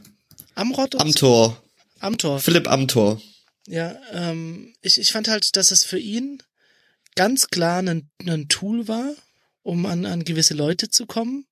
[0.54, 1.00] Amrod?
[1.00, 1.62] Amtor.
[1.98, 2.40] Amtor.
[2.40, 3.20] Philipp Amtor.
[3.66, 6.42] Ja, ähm, ich, ich fand halt, dass es für ihn
[7.16, 9.12] ganz klar ein, ein Tool war,
[9.62, 11.46] um an, an gewisse Leute zu kommen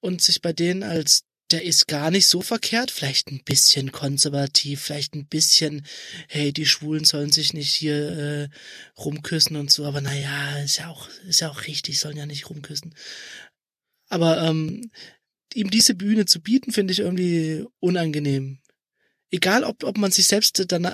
[0.00, 4.82] und sich bei denen als der ist gar nicht so verkehrt, vielleicht ein bisschen konservativ,
[4.82, 5.84] vielleicht ein bisschen,
[6.28, 8.48] hey, die Schwulen sollen sich nicht hier äh,
[8.98, 12.50] rumküssen und so, aber naja, ist ja auch, ist ja auch richtig, sollen ja nicht
[12.50, 12.94] rumküssen.
[14.08, 14.90] Aber ähm,
[15.54, 18.60] ihm diese Bühne zu bieten, finde ich irgendwie unangenehm.
[19.30, 20.86] Egal, ob, ob man sich selbst dann,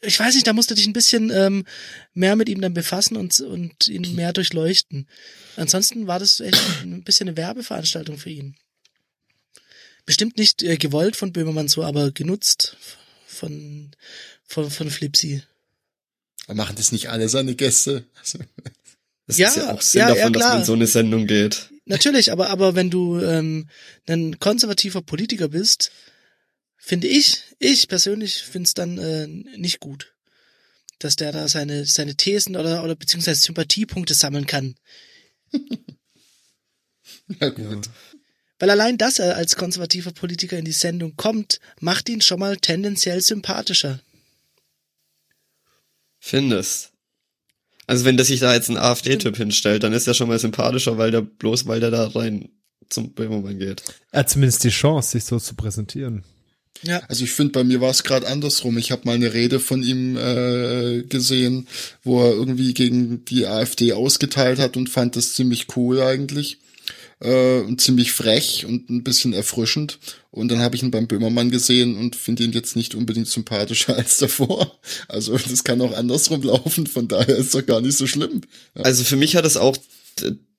[0.00, 1.64] ich weiß nicht, da musste dich ein bisschen ähm,
[2.14, 5.06] mehr mit ihm dann befassen und, und ihn mehr durchleuchten.
[5.56, 8.56] Ansonsten war das echt ein bisschen eine Werbeveranstaltung für ihn
[10.10, 12.76] bestimmt nicht äh, gewollt von Böhmermann so, aber genutzt
[13.26, 13.92] von,
[14.42, 15.42] von, von Flipsy.
[16.48, 18.04] Machen das nicht alle seine Gäste?
[19.26, 21.28] Das ja, ist ja auch Sinn ja, davon, ja, dass man in so eine Sendung
[21.28, 21.70] geht.
[21.84, 23.68] Natürlich, aber, aber wenn du ähm,
[24.08, 25.92] ein konservativer Politiker bist,
[26.80, 30.14] finde ich, ich persönlich finde es dann äh, nicht gut,
[30.98, 34.74] dass der da seine, seine Thesen oder, oder beziehungsweise Sympathiepunkte sammeln kann.
[37.40, 37.86] ja, gut.
[37.86, 37.92] Ja.
[38.58, 42.56] Weil allein, dass er als konservativer Politiker in die Sendung kommt, macht ihn schon mal
[42.56, 44.00] tendenziell sympathischer.
[46.18, 46.92] Findest.
[47.86, 50.98] Also wenn der sich da jetzt ein AfD-Typ hinstellt, dann ist er schon mal sympathischer,
[50.98, 52.50] weil der bloß, weil der da rein
[52.88, 53.82] zum Böhmermann geht.
[54.10, 56.24] Er hat zumindest die Chance, sich so zu präsentieren.
[56.82, 57.02] Ja.
[57.08, 58.78] Also ich finde, bei mir war es gerade andersrum.
[58.78, 61.68] Ich habe mal eine Rede von ihm äh, gesehen,
[62.02, 66.58] wo er irgendwie gegen die AfD ausgeteilt hat und fand das ziemlich cool eigentlich
[67.20, 69.98] äh, ziemlich frech und ein bisschen erfrischend.
[70.30, 73.96] Und dann habe ich ihn beim Böhmermann gesehen und finde ihn jetzt nicht unbedingt sympathischer
[73.96, 74.78] als davor.
[75.08, 78.42] Also das kann auch andersrum laufen, von daher ist doch gar nicht so schlimm.
[78.76, 78.82] Ja.
[78.82, 79.76] Also für mich hat es auch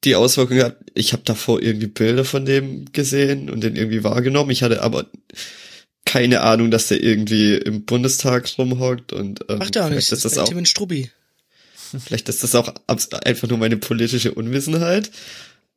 [0.03, 4.51] die Auswirkung gehabt, ich habe davor irgendwie Bilder von dem gesehen und den irgendwie wahrgenommen.
[4.51, 5.07] Ich hatte aber
[6.05, 10.11] keine Ahnung, dass der irgendwie im Bundestag rumhockt und ähm, Macht er auch nicht, ist
[10.11, 11.11] das, das auch, Strubbi.
[12.05, 15.11] Vielleicht ist das auch einfach nur meine politische Unwissenheit.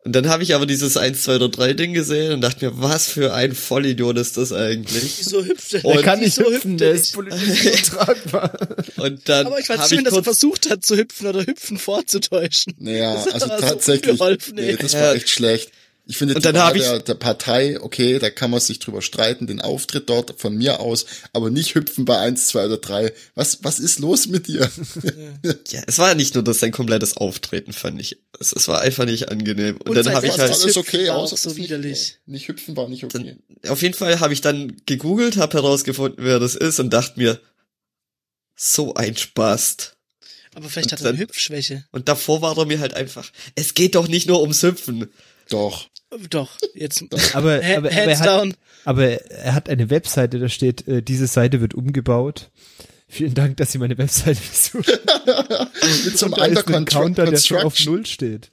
[0.05, 2.73] Und dann habe ich aber dieses 1, 2 oder 3 Ding gesehen und dachte mir,
[2.79, 5.15] was für ein Vollidiot ist das eigentlich?
[5.19, 5.85] Wieso hüpft der?
[5.85, 8.53] Und kann nicht so hüpfen, der ist politisch untragbar.
[8.99, 12.75] und dann aber ich fand schön, dass er versucht hat zu hüpfen oder hüpfen vorzutäuschen.
[12.79, 15.71] Naja, also tatsächlich, so geholfen, nee, das war echt schlecht.
[16.07, 19.01] Ich finde, und dann habe ich der, der Partei, okay, da kann man sich drüber
[19.01, 23.15] streiten, den Auftritt dort von mir aus, aber nicht hüpfen bei eins, zwei oder drei.
[23.35, 24.71] Was, was ist los mit dir?
[25.71, 28.19] ja, es war ja nicht nur das sein komplettes Auftreten, fand ich.
[28.39, 29.79] Es, es war einfach nicht angenehm.
[29.79, 32.19] Und, und dann habe ich halt alles okay aus, so widerlich.
[32.27, 33.39] Nicht hüpfen war nicht okay.
[33.63, 37.19] Dann, auf jeden Fall habe ich dann gegoogelt, habe herausgefunden, wer das ist und dachte
[37.19, 37.41] mir,
[38.55, 39.93] so ein Spaß.
[40.55, 41.87] Aber vielleicht und hat er eine Hüpfschwäche.
[41.93, 45.09] Und davor war er mir halt einfach, es geht doch nicht nur ums Hüpfen.
[45.49, 45.89] Doch.
[46.31, 47.03] Doch, jetzt.
[47.03, 51.61] Aber, aber, aber, er hat, aber er hat eine Webseite, da steht, äh, diese Seite
[51.61, 52.51] wird umgebaut.
[53.09, 54.99] Vielen Dank, dass Sie meine Webseite besuchen.
[56.05, 58.51] Mit so einem Under Counter, der schon auf Null steht.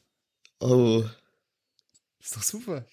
[0.59, 1.03] Oh.
[2.19, 2.85] Ist doch super.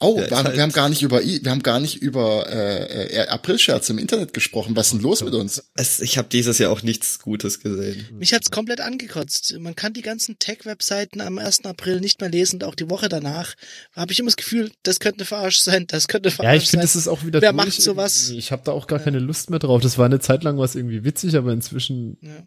[0.00, 1.96] Oh, Ja, wir, haben, halt- wir haben gar nicht über I- wir haben gar nicht
[2.00, 4.76] über äh, äh, Aprilscherz im Internet gesprochen.
[4.76, 5.64] Was ist denn los mit uns?
[5.74, 8.06] Es, ich habe dieses Jahr auch nichts Gutes gesehen.
[8.12, 9.56] Mich hat's komplett angekotzt.
[9.58, 11.64] Man kann die ganzen Tech-Webseiten am 1.
[11.64, 13.54] April nicht mehr lesen und auch die Woche danach
[13.96, 16.62] habe ich immer das Gefühl, das könnte eine Verarsche sein, das könnte eine Ja, Verarsche
[16.64, 16.90] ich finde, sein.
[16.90, 18.28] es ist auch wieder Wer durch macht sowas?
[18.30, 19.82] Ich habe da auch gar keine Lust mehr drauf.
[19.82, 22.46] Das war eine Zeit lang was irgendwie witzig, aber inzwischen Ja.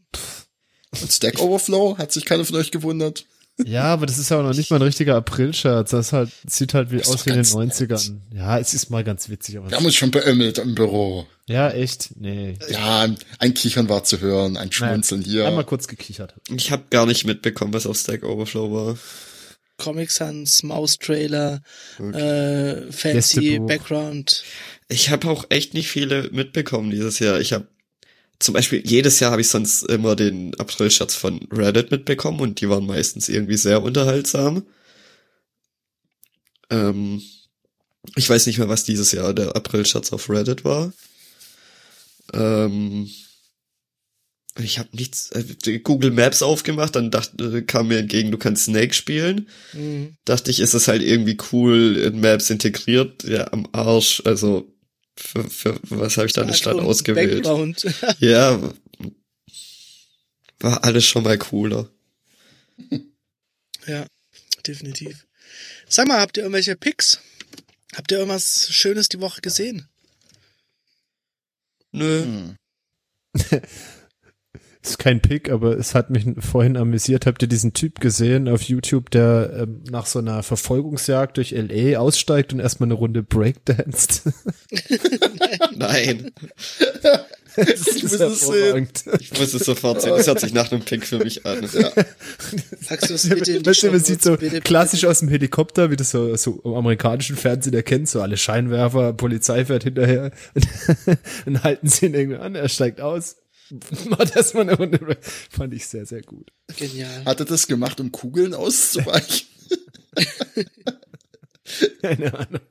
[1.01, 3.25] Und Stack Overflow hat sich keiner von euch gewundert.
[3.65, 5.91] Ja, aber das ist ja auch noch nicht mal ein richtiger April-Scherz.
[5.91, 7.91] Das halt, sieht halt wie ist aus wie in den ganz nett.
[7.91, 8.17] 90ern.
[8.33, 11.27] Ja, es ist mal ganz witzig, aber Wir haben uns schon beömmelt im Büro.
[11.47, 12.57] ja, echt, nee.
[12.69, 13.07] Ja,
[13.39, 15.47] ein Kichern war zu hören, ein Schmunzeln hier.
[15.47, 16.35] Einmal kurz gekichert.
[16.55, 18.97] Ich habe gar nicht mitbekommen, was auf Stack Overflow war.
[19.77, 21.61] Comic Sans, Mouse-Trailer,
[21.99, 23.67] äh, fancy Gästebuch.
[23.67, 24.43] Background.
[24.89, 27.39] Ich habe auch echt nicht viele mitbekommen dieses Jahr.
[27.39, 27.67] Ich habe
[28.41, 32.69] zum Beispiel jedes Jahr habe ich sonst immer den Aprilscherz von Reddit mitbekommen und die
[32.69, 34.63] waren meistens irgendwie sehr unterhaltsam.
[36.69, 37.21] Ähm,
[38.15, 40.91] ich weiß nicht mehr, was dieses Jahr der Aprilscherz auf Reddit war.
[42.33, 43.09] Ähm,
[44.59, 48.93] ich habe nichts, äh, Google Maps aufgemacht, dann dachte, kam mir entgegen, du kannst Snake
[48.93, 49.47] spielen.
[49.73, 50.15] Mhm.
[50.25, 53.23] Dachte ich, ist es halt irgendwie cool in Maps integriert.
[53.23, 54.21] Ja, am Arsch.
[54.25, 54.73] Also,
[55.21, 57.43] für, für was habe ich da eine Stadt ausgewählt?
[57.43, 57.85] Background.
[58.19, 58.59] Ja,
[60.59, 61.89] war alles schon mal cooler.
[63.87, 64.05] ja,
[64.65, 65.25] definitiv.
[65.87, 67.19] Sag mal, habt ihr irgendwelche Picks?
[67.95, 69.87] Habt ihr irgendwas Schönes die Woche gesehen?
[71.91, 72.23] Nö.
[72.23, 72.55] Hm.
[74.83, 77.27] Ist kein Pick, aber es hat mich vorhin amüsiert.
[77.27, 81.99] Habt ihr diesen Typ gesehen auf YouTube, der ähm, nach so einer Verfolgungsjagd durch LA
[81.99, 84.23] aussteigt und erstmal eine Runde Breakdanced?
[85.75, 86.31] Nein.
[87.55, 88.87] das Ich muss es sehen.
[89.19, 90.13] Ich muss es sofort sehen.
[90.17, 91.67] Das hört sich nach einem Pick für mich an.
[91.67, 95.91] Sagst du es bitte in die Weißt man sieht so bitte, klassisch aus dem Helikopter,
[95.91, 101.53] wie das so, so im amerikanischen Fernsehen erkennt, so alle Scheinwerfer, Polizei fährt hinterher und
[101.53, 103.35] dann halten sie ihn irgendwie an, er steigt aus,
[104.35, 105.17] erstmal eine Runde.
[105.49, 106.51] Fand ich sehr, sehr gut.
[106.77, 107.25] Genial.
[107.25, 109.47] Hat er das gemacht, um Kugeln auszuweichen?
[112.01, 112.61] Keine Ahnung.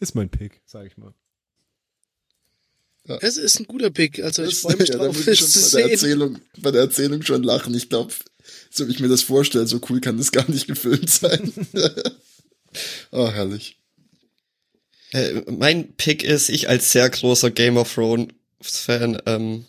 [0.00, 1.14] Ist mein Pick, sag ich mal.
[3.20, 4.22] Es ist ein guter Pick.
[4.22, 5.90] Also ich Das- freue mich ja, da drauf, muss ich schon bei der.
[5.92, 7.74] Erzählung, bei der Erzählung schon lachen.
[7.74, 8.12] Ich glaube,
[8.70, 11.52] so wie ich mir das vorstelle, so cool kann das gar nicht gefilmt sein.
[13.12, 13.80] oh, herrlich.
[15.12, 18.32] Äh, mein Pick ist, ich als sehr großer Game of Thrones
[18.70, 19.64] Fan, ähm,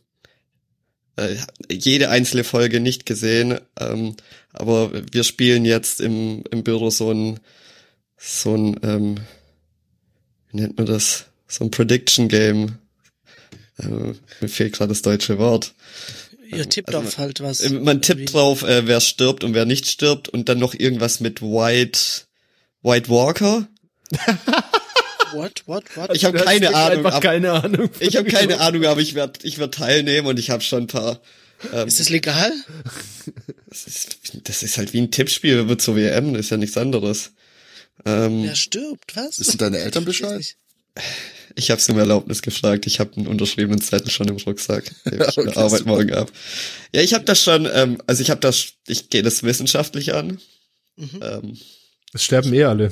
[1.18, 1.36] äh,
[1.70, 4.16] jede einzelne Folge nicht gesehen, ähm,
[4.52, 7.40] aber wir spielen jetzt im, im Büro so ein,
[8.18, 9.16] so ein, ähm,
[10.50, 11.26] wie nennt man das?
[11.48, 12.78] So ein Prediction Game.
[13.78, 13.88] Äh,
[14.42, 15.74] mir fehlt gerade das deutsche Wort.
[16.50, 17.68] Ihr tippt Also auf halt was.
[17.70, 21.20] Man tippt Wie- drauf, äh, wer stirbt und wer nicht stirbt und dann noch irgendwas
[21.20, 22.00] mit White,
[22.84, 23.68] White Walker.
[25.38, 26.16] What, what, what?
[26.16, 26.98] Ich habe keine Ahnung.
[27.00, 27.90] Einfach aber- keine Ahnung.
[28.00, 30.88] Ich habe keine Ahnung, aber ich werde ich werd teilnehmen und ich habe schon ein
[30.88, 31.20] paar.
[31.74, 32.52] Ähm, ist das legal?
[33.68, 37.32] das, ist, das ist halt wie ein Tippspiel, wird zur WM, ist ja nichts anderes.
[38.06, 39.16] Ähm, Wer stirbt?
[39.16, 39.40] Was?
[39.40, 40.56] Wissen deine Eltern Bescheid?
[41.56, 44.84] ich habe um Erlaubnis gefragt, ich habe einen unterschriebenen Zettel schon im Rucksack.
[45.06, 45.90] Ich Okay, okay, Arbeit super.
[45.92, 46.32] morgen ab.
[46.94, 50.40] Ja, ich habe das schon, ähm, also ich habe das, ich gehe das wissenschaftlich an.
[50.96, 51.20] Mhm.
[51.22, 51.58] Ähm,
[52.14, 52.90] Es sterben eh alle.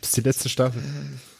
[0.00, 0.80] Das ist die letzte Staffel.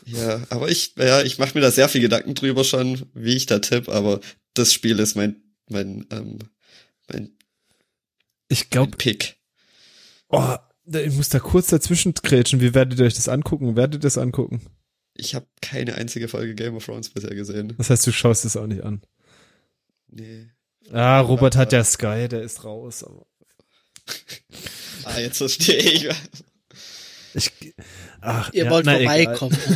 [0.07, 3.46] Ja, aber ich, ja, ich mache mir da sehr viel Gedanken drüber schon, wie ich
[3.46, 4.20] da tipp, aber
[4.55, 6.38] das Spiel ist mein, mein, ähm,
[7.09, 7.36] mein,
[8.48, 9.36] Ich glaube, Pick.
[10.28, 10.57] oh,
[10.92, 12.61] ich muss da kurz dazwischen grätschen.
[12.61, 13.76] Wie werdet ihr euch das angucken?
[13.76, 14.61] Werdet ihr das angucken?
[15.14, 17.74] Ich habe keine einzige Folge Game of Thrones bisher gesehen.
[17.78, 19.03] Das heißt, du schaust es auch nicht an.
[20.09, 20.48] Nee.
[20.90, 23.05] Ah, Robert hat ja Sky, der ist raus.
[23.05, 23.26] Aber
[25.05, 26.09] Ah, jetzt verstehe ich.
[27.34, 27.53] ich,
[28.21, 29.57] ach, Ihr ja, wollt na, vorbeikommen.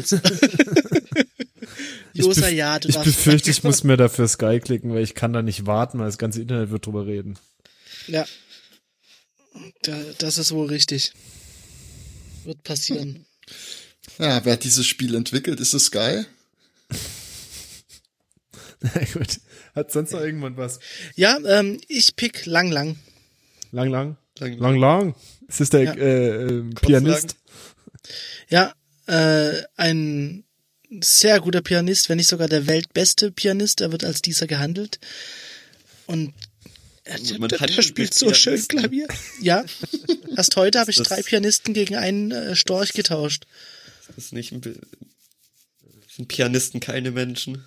[2.16, 5.16] Ich, Josa, bef- ja, du ich befürchte, ich muss mir dafür Sky klicken, weil ich
[5.16, 7.36] kann da nicht warten, weil das ganze Internet wird drüber reden.
[8.06, 8.24] Ja.
[9.82, 11.12] Da, das ist wohl richtig.
[12.44, 13.26] Wird passieren.
[14.18, 15.58] Ja, wer hat dieses Spiel entwickelt?
[15.58, 16.24] Ist es Sky?
[18.80, 19.40] Na gut.
[19.74, 20.78] Hat sonst noch irgendwann was?
[21.16, 22.96] Ja, ähm, ich pick lang, lang.
[23.72, 24.16] Lang, lang?
[24.38, 25.14] Lang, Lang, lang?
[25.48, 25.94] Ist das der Ja.
[25.94, 27.36] äh, äh, Pianist?
[28.48, 28.74] Ja,
[29.06, 30.44] äh, ein
[31.02, 33.80] sehr guter Pianist, wenn nicht sogar der weltbeste Pianist.
[33.80, 34.98] Er wird als dieser gehandelt.
[36.06, 36.34] Und
[37.04, 38.66] er, Man der, der spielt so schön.
[38.68, 39.08] Klavier.
[39.40, 39.64] Ja.
[40.36, 43.44] Erst heute habe ich Das- drei Pianisten gegen einen äh, Storch getauscht.
[44.06, 44.60] Das ist nicht ein
[46.14, 47.64] sind Pianisten keine Menschen.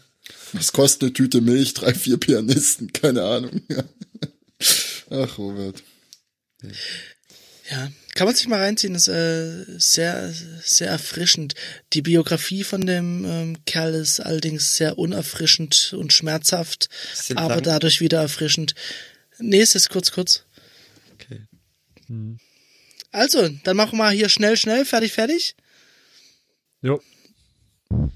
[0.54, 1.74] Was kostet eine Tüte Milch?
[1.74, 2.94] Drei, vier Pianisten?
[2.94, 3.62] Keine Ahnung.
[5.10, 5.84] Ach, Robert.
[7.70, 11.54] Ja, Kann man sich mal reinziehen, ist äh, sehr, sehr erfrischend.
[11.94, 16.90] Die Biografie von dem ähm, Kerl ist allerdings sehr unerfrischend und schmerzhaft,
[17.36, 17.64] aber lang?
[17.64, 18.74] dadurch wieder erfrischend.
[19.38, 20.46] Nee, es ist kurz, kurz.
[21.14, 21.42] Okay.
[23.12, 25.56] Also, dann machen wir hier schnell, schnell, fertig, fertig.
[26.82, 27.00] Jo.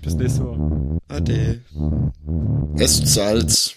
[0.01, 0.99] Bis nächste Woche.
[1.09, 1.61] Ade.
[2.79, 3.75] Esst Salz.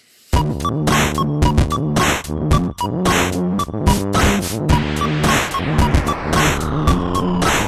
[5.67, 7.64] Oh.